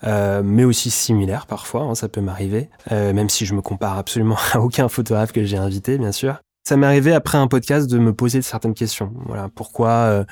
euh, 0.06 0.42
mais 0.44 0.64
aussi 0.64 0.90
similaire 0.90 1.46
parfois, 1.46 1.82
hein, 1.82 1.94
ça 1.94 2.08
peut 2.08 2.20
m'arriver, 2.20 2.68
euh, 2.92 3.12
même 3.12 3.28
si 3.28 3.46
je 3.46 3.54
me 3.54 3.62
compare 3.62 3.98
absolument 3.98 4.36
à 4.52 4.60
aucun 4.60 4.88
photographe 4.88 5.32
que 5.32 5.44
j'ai 5.44 5.56
invité, 5.56 5.98
bien 5.98 6.12
sûr. 6.12 6.38
Ça 6.66 6.78
m'est 6.78 6.86
arrivé 6.86 7.12
après 7.12 7.36
un 7.36 7.46
podcast 7.46 7.90
de 7.90 7.98
me 7.98 8.14
poser 8.14 8.40
certaines 8.40 8.72
questions. 8.72 9.12
Voilà, 9.26 9.50
pourquoi, 9.54 9.90
euh, 9.90 10.24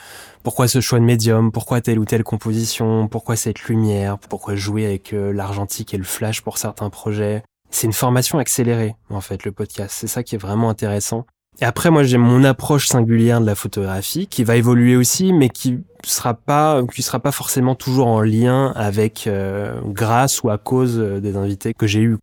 pourquoi 0.43 0.67
ce 0.67 0.81
choix 0.81 0.99
de 0.99 1.05
médium, 1.05 1.53
pourquoi 1.53 1.83
telle 1.83 1.99
ou 1.99 2.07
telle 2.07 2.25
composition, 2.25 3.07
pourquoi 3.07 3.37
cette 3.37 3.65
lumière, 3.65 4.19
pourquoi 4.19 4.57
jouer 4.57 4.87
avec 4.87 5.13
euh, 5.13 5.31
l'argentique 5.31 5.93
et 5.93 5.99
le 5.99 6.05
flash 6.05 6.41
pour 6.41 6.57
certains 6.57 6.89
projets? 6.89 7.43
C'est 7.71 7.87
une 7.87 7.93
formation 7.93 8.39
accélérée, 8.39 8.97
en 9.11 9.21
fait, 9.21 9.45
le 9.45 9.53
podcast. 9.53 9.95
C'est 9.95 10.07
ça 10.07 10.23
qui 10.23 10.35
est 10.35 10.39
vraiment 10.39 10.71
intéressant. 10.71 11.27
Et 11.61 11.65
après, 11.65 11.91
moi, 11.91 12.03
j'ai 12.03 12.19
mon 12.19 12.45
approche 12.45 12.89
singulière 12.89 13.41
de 13.41 13.47
la 13.47 13.55
photographie 13.55 14.27
qui 14.27 14.43
va 14.43 14.57
évoluer 14.57 14.97
aussi, 14.97 15.33
mais 15.33 15.49
qui 15.49 15.79
sera 16.05 16.35
pas, 16.35 16.83
qui 16.93 17.03
sera 17.03 17.21
pas 17.21 17.31
forcément 17.31 17.75
toujours 17.75 18.09
en 18.09 18.21
lien 18.23 18.73
avec 18.75 19.27
euh, 19.27 19.81
grâce 19.85 20.43
ou 20.43 20.51
à 20.51 20.59
cause 20.59 20.99
des 20.99 21.37
invités 21.37 21.75
que 21.75 21.87
j'ai 21.87 22.01
eus. 22.01 22.17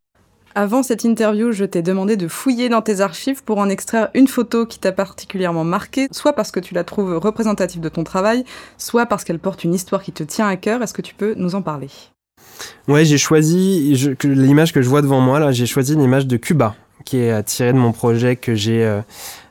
Avant 0.56 0.82
cette 0.82 1.04
interview, 1.04 1.52
je 1.52 1.64
t'ai 1.64 1.82
demandé 1.84 2.18
de 2.18 2.28
fouiller 2.28 2.70
dans 2.70 2.82
tes 2.82 3.02
archives 3.02 3.44
pour 3.44 3.60
en 3.60 3.70
extraire 3.70 4.10
une 4.16 4.28
photo 4.28 4.66
qui 4.66 4.80
t'a 4.80 4.92
particulièrement 4.92 5.64
marqué, 5.64 6.08
soit 6.12 6.34
parce 6.34 6.52
que 6.52 6.60
tu 6.60 6.74
la 6.74 6.84
trouves 6.84 7.16
représentative 7.18 7.82
de 7.82 7.90
ton 7.90 8.04
travail, 8.04 8.44
soit 8.78 9.06
parce 9.06 9.24
qu'elle 9.24 9.40
porte 9.40 9.64
une 9.64 9.76
histoire 9.76 10.02
qui 10.02 10.12
te 10.12 10.24
tient 10.24 10.48
à 10.48 10.58
cœur. 10.58 10.82
Est-ce 10.82 10.94
que 10.94 11.04
tu 11.04 11.14
peux 11.14 11.36
nous 11.38 11.54
en 11.54 11.62
parler? 11.62 11.90
Ouais, 12.88 13.06
j'ai 13.06 13.20
choisi 13.20 13.96
l'image 14.24 14.74
que 14.74 14.82
je 14.82 14.90
vois 14.90 15.02
devant 15.02 15.22
moi 15.22 15.40
là. 15.40 15.52
J'ai 15.52 15.68
choisi 15.68 15.96
l'image 15.96 16.26
de 16.26 16.36
Cuba, 16.36 16.76
qui 17.06 17.18
est 17.18 17.44
tirée 17.44 17.74
de 17.74 17.78
mon 17.78 17.92
projet 17.92 18.36
que 18.36 18.56
j'ai 18.56 18.84
euh, 18.84 19.02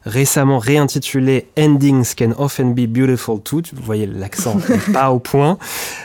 récemment 0.05 0.59
réintitulé 0.59 1.49
Endings 1.59 2.15
Can 2.17 2.33
Often 2.39 2.75
Be 2.75 2.87
Beautiful 2.87 3.41
Too. 3.41 3.63
Vous 3.75 3.83
voyez 3.83 4.07
l'accent 4.07 4.57
pas 4.93 5.11
au 5.11 5.19
point. 5.19 5.59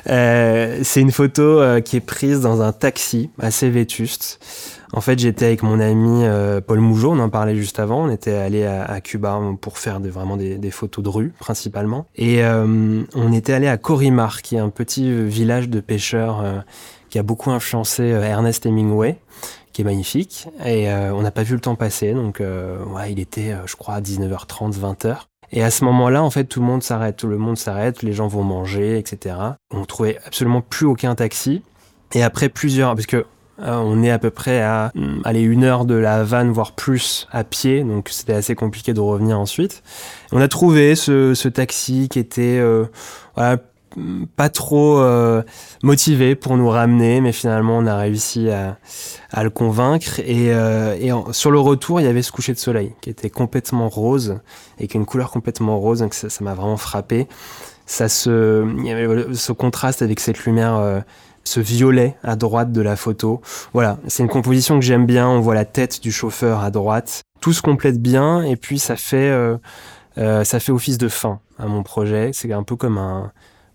Euh, 0.09 0.79
c'est 0.83 1.01
une 1.01 1.11
photo 1.11 1.41
euh, 1.43 1.81
qui 1.81 1.97
est 1.97 2.05
prise 2.05 2.41
dans 2.41 2.61
un 2.61 2.71
taxi 2.71 3.29
assez 3.39 3.69
vétuste. 3.69 4.39
En 4.95 5.01
fait, 5.01 5.17
j'étais 5.17 5.45
avec 5.45 5.63
mon 5.63 5.79
ami 5.79 6.23
euh, 6.23 6.61
Paul 6.61 6.79
Mougeot, 6.79 7.11
on 7.11 7.19
en 7.19 7.29
parlait 7.29 7.55
juste 7.55 7.79
avant. 7.79 8.05
On 8.05 8.11
était 8.11 8.35
allé 8.35 8.63
à, 8.63 9.01
Cuba 9.01 9.41
pour 9.59 9.79
faire 9.79 9.99
vraiment 9.99 10.37
des, 10.37 10.71
photos 10.71 11.03
de 11.03 11.09
rue, 11.09 11.33
principalement. 11.39 12.05
Et 12.15 12.43
euh, 12.43 13.01
on 13.15 13.33
était 13.33 13.53
allé 13.53 13.67
à 13.67 13.77
Corimar, 13.77 14.43
qui 14.43 14.55
est 14.55 14.59
un 14.59 14.69
petit 14.69 15.11
village 15.25 15.67
de 15.67 15.79
pêcheurs 15.79 16.41
euh, 16.41 16.59
qui 17.09 17.17
a 17.17 17.23
beaucoup 17.23 17.49
influencé 17.49 18.03
Ernest 18.03 18.67
Hemingway 18.67 19.17
qui 19.73 19.81
est 19.81 19.85
magnifique. 19.85 20.47
Et 20.65 20.89
on 20.89 21.21
n'a 21.21 21.31
pas 21.31 21.43
vu 21.43 21.55
le 21.55 21.59
temps 21.59 21.75
passer, 21.75 22.13
donc 22.13 22.39
ouais, 22.39 23.11
il 23.11 23.19
était, 23.19 23.55
je 23.65 23.75
crois, 23.75 23.95
à 23.95 24.01
19h30, 24.01 24.73
20h. 24.73 25.17
Et 25.51 25.63
à 25.63 25.69
ce 25.69 25.85
moment-là, 25.85 26.23
en 26.23 26.31
fait, 26.31 26.45
tout 26.45 26.59
le 26.59 26.65
monde 26.65 26.81
s'arrête, 26.81 27.17
tout 27.17 27.27
le 27.27 27.37
monde 27.37 27.57
s'arrête, 27.57 28.01
les 28.01 28.13
gens 28.13 28.27
vont 28.27 28.43
manger, 28.43 28.97
etc. 28.97 29.35
On 29.71 29.85
trouvait 29.85 30.17
absolument 30.25 30.61
plus 30.61 30.87
aucun 30.87 31.13
taxi. 31.13 31.61
Et 32.13 32.23
après 32.23 32.49
plusieurs, 32.49 32.95
parce 32.95 33.05
que 33.05 33.25
euh, 33.59 33.75
on 33.75 34.01
est 34.01 34.09
à 34.09 34.17
peu 34.17 34.31
près 34.31 34.61
à 34.61 34.91
mm, 34.95 35.21
aller 35.25 35.41
une 35.41 35.63
heure 35.63 35.85
de 35.85 35.93
la 35.93 36.23
vanne, 36.23 36.51
voire 36.51 36.71
plus 36.71 37.27
à 37.31 37.43
pied, 37.43 37.83
donc 37.83 38.09
c'était 38.09 38.33
assez 38.33 38.55
compliqué 38.55 38.93
de 38.93 38.99
revenir 38.99 39.39
ensuite. 39.39 39.83
On 40.31 40.41
a 40.41 40.47
trouvé 40.47 40.95
ce, 40.95 41.47
taxi 41.49 42.09
qui 42.09 42.17
était 42.17 42.57
euh, 42.59 42.85
pas 44.35 44.49
trop 44.49 44.99
euh, 44.99 45.43
motivé 45.83 46.35
pour 46.35 46.57
nous 46.57 46.69
ramener, 46.69 47.21
mais 47.21 47.31
finalement 47.31 47.77
on 47.77 47.85
a 47.85 47.97
réussi 47.97 48.49
à, 48.49 48.77
le 49.43 49.49
convaincre. 49.49 50.19
Et, 50.19 50.51
sur 51.31 51.51
le 51.51 51.59
retour, 51.59 52.01
il 52.01 52.03
y 52.03 52.07
avait 52.07 52.21
ce 52.21 52.31
coucher 52.31 52.53
de 52.53 52.59
soleil 52.59 52.93
qui 53.01 53.09
était 53.09 53.29
complètement 53.29 53.89
rose 53.89 54.39
et 54.79 54.87
qui 54.87 54.97
a 54.97 54.99
une 54.99 55.05
couleur 55.05 55.31
complètement 55.31 55.79
rose, 55.79 55.99
donc 55.99 56.13
ça 56.13 56.27
m'a 56.41 56.53
vraiment 56.53 56.77
frappé. 56.77 57.27
Ça 57.85 58.07
se, 58.07 58.65
il 58.79 58.85
y 58.85 58.91
avait 58.91 59.33
ce 59.33 59.51
contraste 59.51 60.01
avec 60.01 60.19
cette 60.19 60.45
lumière 60.45 61.03
ce 61.43 61.59
violet 61.59 62.15
à 62.23 62.35
droite 62.35 62.71
de 62.71 62.81
la 62.81 62.95
photo. 62.95 63.41
Voilà, 63.73 63.97
c'est 64.07 64.23
une 64.23 64.29
composition 64.29 64.79
que 64.79 64.85
j'aime 64.85 65.05
bien. 65.05 65.27
On 65.27 65.39
voit 65.39 65.55
la 65.55 65.65
tête 65.65 66.01
du 66.01 66.11
chauffeur 66.11 66.59
à 66.59 66.71
droite. 66.71 67.23
Tout 67.41 67.53
se 67.53 67.61
complète 67.61 68.01
bien 68.01 68.41
et 68.43 68.55
puis 68.55 68.79
ça 68.79 68.95
fait 68.95 69.29
euh, 69.29 69.57
euh, 70.17 70.43
ça 70.43 70.59
fait 70.59 70.71
office 70.71 70.97
de 70.97 71.07
fin 71.07 71.39
à 71.59 71.67
mon 71.67 71.83
projet. 71.83 72.31
C'est 72.33 72.51
un 72.53 72.63
peu 72.63 72.75
comme 72.75 72.97
un 72.97 73.31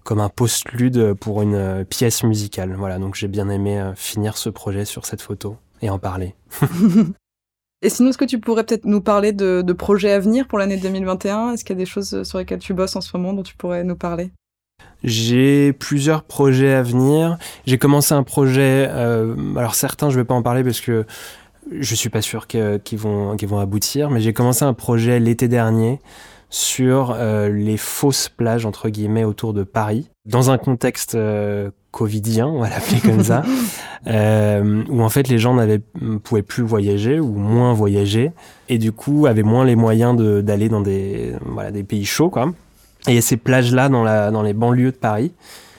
comme 0.08 0.20
un 0.20 0.30
postlude 0.30 1.12
pour 1.20 1.42
une 1.42 1.54
euh, 1.54 1.84
pièce 1.84 2.22
musicale. 2.22 2.74
Voilà, 2.74 2.98
donc 2.98 3.14
j'ai 3.14 3.28
bien 3.28 3.50
aimé 3.50 3.92
finir 3.94 4.38
ce 4.38 4.48
projet 4.48 4.86
sur 4.86 5.04
cette 5.04 5.20
photo 5.20 5.58
et 5.82 5.90
en 5.90 5.98
parler. 5.98 6.34
Et 7.82 7.90
sinon, 7.90 8.08
est-ce 8.08 8.16
que 8.16 8.24
tu 8.24 8.40
pourrais 8.40 8.64
peut-être 8.64 8.86
nous 8.86 9.02
parler 9.02 9.32
de, 9.32 9.60
de 9.60 9.72
projets 9.74 10.10
à 10.10 10.18
venir 10.18 10.48
pour 10.48 10.58
l'année 10.58 10.78
2021 10.78 11.52
Est-ce 11.52 11.62
qu'il 11.62 11.76
y 11.76 11.78
a 11.78 11.84
des 11.84 11.86
choses 11.86 12.22
sur 12.22 12.38
lesquelles 12.38 12.58
tu 12.58 12.72
bosses 12.72 12.96
en 12.96 13.02
ce 13.02 13.14
moment 13.18 13.34
dont 13.34 13.42
tu 13.42 13.54
pourrais 13.54 13.84
nous 13.84 13.96
parler? 13.96 14.32
J'ai 15.04 15.74
plusieurs 15.74 16.22
projets 16.24 16.72
à 16.72 16.82
venir. 16.82 17.36
J'ai 17.66 17.76
commencé 17.76 18.14
un 18.14 18.22
projet, 18.22 18.88
euh, 18.90 19.36
alors 19.56 19.74
certains 19.74 20.08
je 20.08 20.16
vais 20.16 20.24
pas 20.24 20.34
en 20.34 20.42
parler 20.42 20.64
parce 20.64 20.80
que 20.80 21.04
je 21.70 21.94
suis 21.94 22.08
pas 22.08 22.22
sûr 22.22 22.46
qu'ils 22.46 22.98
vont, 22.98 23.36
vont 23.36 23.58
aboutir, 23.58 24.08
mais 24.08 24.20
j'ai 24.22 24.32
commencé 24.32 24.64
un 24.64 24.72
projet 24.72 25.20
l'été 25.20 25.48
dernier 25.48 26.00
sur 26.50 27.14
euh, 27.16 27.48
les 27.48 27.76
fausses 27.76 28.28
plages 28.28 28.66
entre 28.66 28.88
guillemets 28.88 29.24
autour 29.24 29.52
de 29.52 29.62
Paris, 29.62 30.10
dans 30.24 30.50
un 30.50 30.58
contexte 30.58 31.14
euh, 31.14 31.70
covidien, 31.90 32.46
on 32.46 32.60
va 32.60 32.68
l'appeler 32.68 33.00
comme 33.00 33.22
ça, 33.22 33.42
où 34.06 35.02
en 35.02 35.08
fait 35.08 35.28
les 35.28 35.38
gens 35.38 35.54
n'avaient 35.54 35.80
pouvaient 36.22 36.42
plus 36.42 36.62
voyager 36.62 37.20
ou 37.20 37.32
moins 37.32 37.72
voyager 37.72 38.32
et 38.68 38.78
du 38.78 38.92
coup 38.92 39.26
avaient 39.26 39.42
moins 39.42 39.64
les 39.64 39.76
moyens 39.76 40.16
d'aller 40.42 40.68
dans 40.68 40.80
des 40.80 41.34
voilà 41.44 41.70
des 41.70 41.84
pays 41.84 42.04
chauds 42.04 42.30
quoi. 42.30 42.52
Et 43.06 43.12
il 43.12 43.14
y 43.14 43.18
a 43.18 43.22
ces 43.22 43.36
plages-là 43.36 43.88
dans, 43.88 44.02
la, 44.02 44.30
dans 44.30 44.42
les 44.42 44.52
banlieues 44.52 44.90
de 44.90 44.96
Paris 44.96 45.32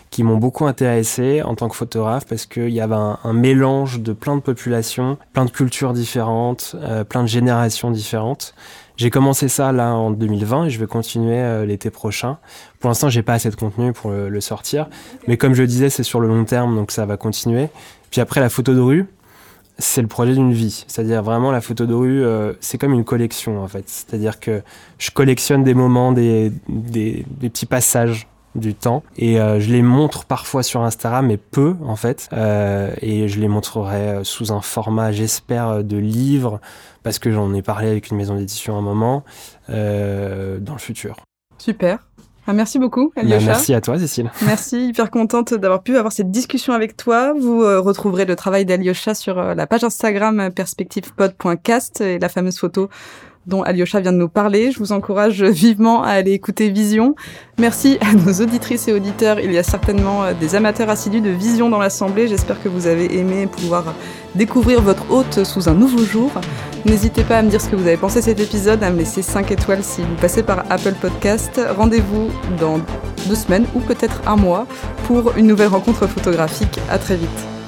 qui 0.09 0.23
m'ont 0.23 0.37
beaucoup 0.37 0.65
intéressé 0.65 1.43
en 1.43 1.55
tant 1.55 1.69
que 1.69 1.75
photographe 1.75 2.25
parce 2.25 2.45
qu'il 2.45 2.69
y 2.69 2.81
avait 2.81 2.95
un, 2.95 3.33
mélange 3.33 3.99
de 3.99 4.13
plein 4.13 4.35
de 4.35 4.41
populations, 4.41 5.17
plein 5.33 5.45
de 5.45 5.51
cultures 5.51 5.93
différentes, 5.93 6.75
euh, 6.79 7.03
plein 7.03 7.21
de 7.21 7.27
générations 7.27 7.91
différentes. 7.91 8.55
J'ai 8.99 9.09
commencé 9.09 9.47
ça 9.47 9.71
là 9.71 9.93
en 9.93 10.11
2020 10.11 10.65
et 10.65 10.69
je 10.69 10.77
vais 10.77 10.85
continuer 10.85 11.39
euh, 11.39 11.65
l'été 11.65 11.89
prochain. 11.89 12.37
Pour 12.81 12.89
l'instant, 12.89 13.07
j'ai 13.07 13.23
pas 13.23 13.31
assez 13.31 13.49
de 13.49 13.55
contenu 13.55 13.93
pour 13.93 14.11
le, 14.11 14.41
sortir, 14.41 14.89
mais 15.25 15.37
comme 15.37 15.53
je 15.53 15.61
le 15.61 15.67
disais, 15.69 15.89
c'est 15.89 16.03
sur 16.03 16.19
le 16.19 16.27
long 16.27 16.43
terme, 16.43 16.75
donc 16.75 16.91
ça 16.91 17.05
va 17.05 17.15
continuer. 17.15 17.69
Puis 18.11 18.19
après, 18.19 18.41
la 18.41 18.49
photo 18.49 18.75
de 18.75 18.81
rue, 18.81 19.05
c'est 19.77 20.01
le 20.01 20.09
projet 20.09 20.33
d'une 20.33 20.51
vie. 20.51 20.83
C'est-à-dire 20.89 21.23
vraiment 21.23 21.49
la 21.53 21.61
photo 21.61 21.85
de 21.85 21.93
rue, 21.93 22.25
euh, 22.25 22.51
c'est 22.59 22.77
comme 22.77 22.91
une 22.91 23.05
collection 23.05 23.63
en 23.63 23.69
fait. 23.69 23.85
C'est-à-dire 23.87 24.37
que 24.37 24.63
je 24.97 25.11
collectionne 25.11 25.63
des 25.63 25.73
moments, 25.73 26.11
des, 26.11 26.51
des, 26.67 27.25
petits 27.39 27.65
passages 27.65 28.27
du 28.55 28.73
temps 28.73 29.03
et 29.17 29.39
euh, 29.39 29.59
je 29.59 29.71
les 29.71 29.81
montre 29.81 30.25
parfois 30.25 30.63
sur 30.63 30.81
Instagram 30.81 31.27
mais 31.27 31.37
peu 31.37 31.75
en 31.85 31.95
fait 31.95 32.29
euh, 32.33 32.93
et 33.01 33.27
je 33.27 33.39
les 33.39 33.47
montrerai 33.47 34.21
sous 34.23 34.51
un 34.51 34.61
format 34.61 35.11
j'espère 35.11 35.83
de 35.83 35.97
livre 35.97 36.59
parce 37.03 37.19
que 37.19 37.31
j'en 37.31 37.53
ai 37.53 37.61
parlé 37.61 37.89
avec 37.89 38.09
une 38.09 38.17
maison 38.17 38.35
d'édition 38.35 38.77
un 38.77 38.81
moment 38.81 39.23
dans 39.67 40.73
le 40.73 40.79
futur. 40.79 41.15
Super. 41.59 41.99
Ah, 42.49 42.53
merci 42.53 42.79
beaucoup, 42.79 43.11
bah, 43.15 43.21
Alyosha. 43.21 43.45
merci 43.45 43.75
à 43.75 43.81
toi, 43.81 43.99
Cécile. 43.99 44.31
Merci, 44.47 44.87
hyper 44.87 45.11
contente 45.11 45.53
d'avoir 45.53 45.83
pu 45.83 45.95
avoir 45.97 46.11
cette 46.11 46.31
discussion 46.31 46.73
avec 46.73 46.97
toi. 46.97 47.31
Vous 47.39 47.61
euh, 47.61 47.79
retrouverez 47.79 48.25
le 48.25 48.35
travail 48.35 48.65
d'Alyosha 48.65 49.13
sur 49.13 49.37
euh, 49.37 49.53
la 49.53 49.67
page 49.67 49.83
Instagram 49.83 50.49
perspectivepod.cast 50.55 52.01
et 52.01 52.17
la 52.17 52.27
fameuse 52.27 52.57
photo 52.57 52.89
dont 53.49 53.63
Alyosha 53.63 53.99
vient 53.99 54.13
de 54.13 54.17
nous 54.17 54.29
parler. 54.29 54.71
Je 54.71 54.79
vous 54.79 54.91
encourage 54.93 55.43
vivement 55.43 56.03
à 56.03 56.09
aller 56.09 56.31
écouter 56.31 56.69
Vision. 56.69 57.15
Merci 57.59 57.97
à 58.01 58.13
nos 58.13 58.31
auditrices 58.31 58.87
et 58.87 58.93
auditeurs. 58.93 59.39
Il 59.39 59.51
y 59.51 59.57
a 59.57 59.63
certainement 59.63 60.23
euh, 60.23 60.33
des 60.39 60.55
amateurs 60.55 60.89
assidus 60.89 61.21
de 61.21 61.29
Vision 61.29 61.69
dans 61.69 61.79
l'Assemblée. 61.79 62.27
J'espère 62.27 62.61
que 62.63 62.69
vous 62.69 62.87
avez 62.87 63.17
aimé 63.17 63.47
pouvoir 63.47 63.95
découvrir 64.35 64.81
votre 64.81 65.11
hôte 65.11 65.43
sous 65.43 65.67
un 65.67 65.73
nouveau 65.73 66.05
jour. 66.05 66.31
N'hésitez 66.85 67.23
pas 67.23 67.39
à 67.39 67.41
me 67.41 67.49
dire 67.49 67.59
ce 67.59 67.67
que 67.67 67.75
vous 67.75 67.87
avez 67.87 67.97
pensé 67.97 68.19
de 68.19 68.25
cet 68.25 68.39
épisode, 68.39 68.83
à 68.83 68.91
me 68.91 68.97
laisser 68.97 69.21
5 69.21 69.51
étoiles 69.51 69.83
si 69.83 70.01
vous 70.01 70.15
passez 70.21 70.43
par 70.43 70.63
Apple 70.69 70.93
Podcast. 71.01 71.59
Rendez-vous 71.75 72.29
dans 72.59 72.79
deux 73.27 73.35
semaines 73.35 73.65
ou 73.75 73.79
peut-être 73.79 74.21
un 74.27 74.35
mois 74.35 74.65
pour 75.05 75.35
une 75.35 75.47
nouvelle 75.47 75.67
rencontre 75.67 76.07
photographique. 76.07 76.79
À 76.89 76.97
très 76.97 77.15
vite. 77.15 77.58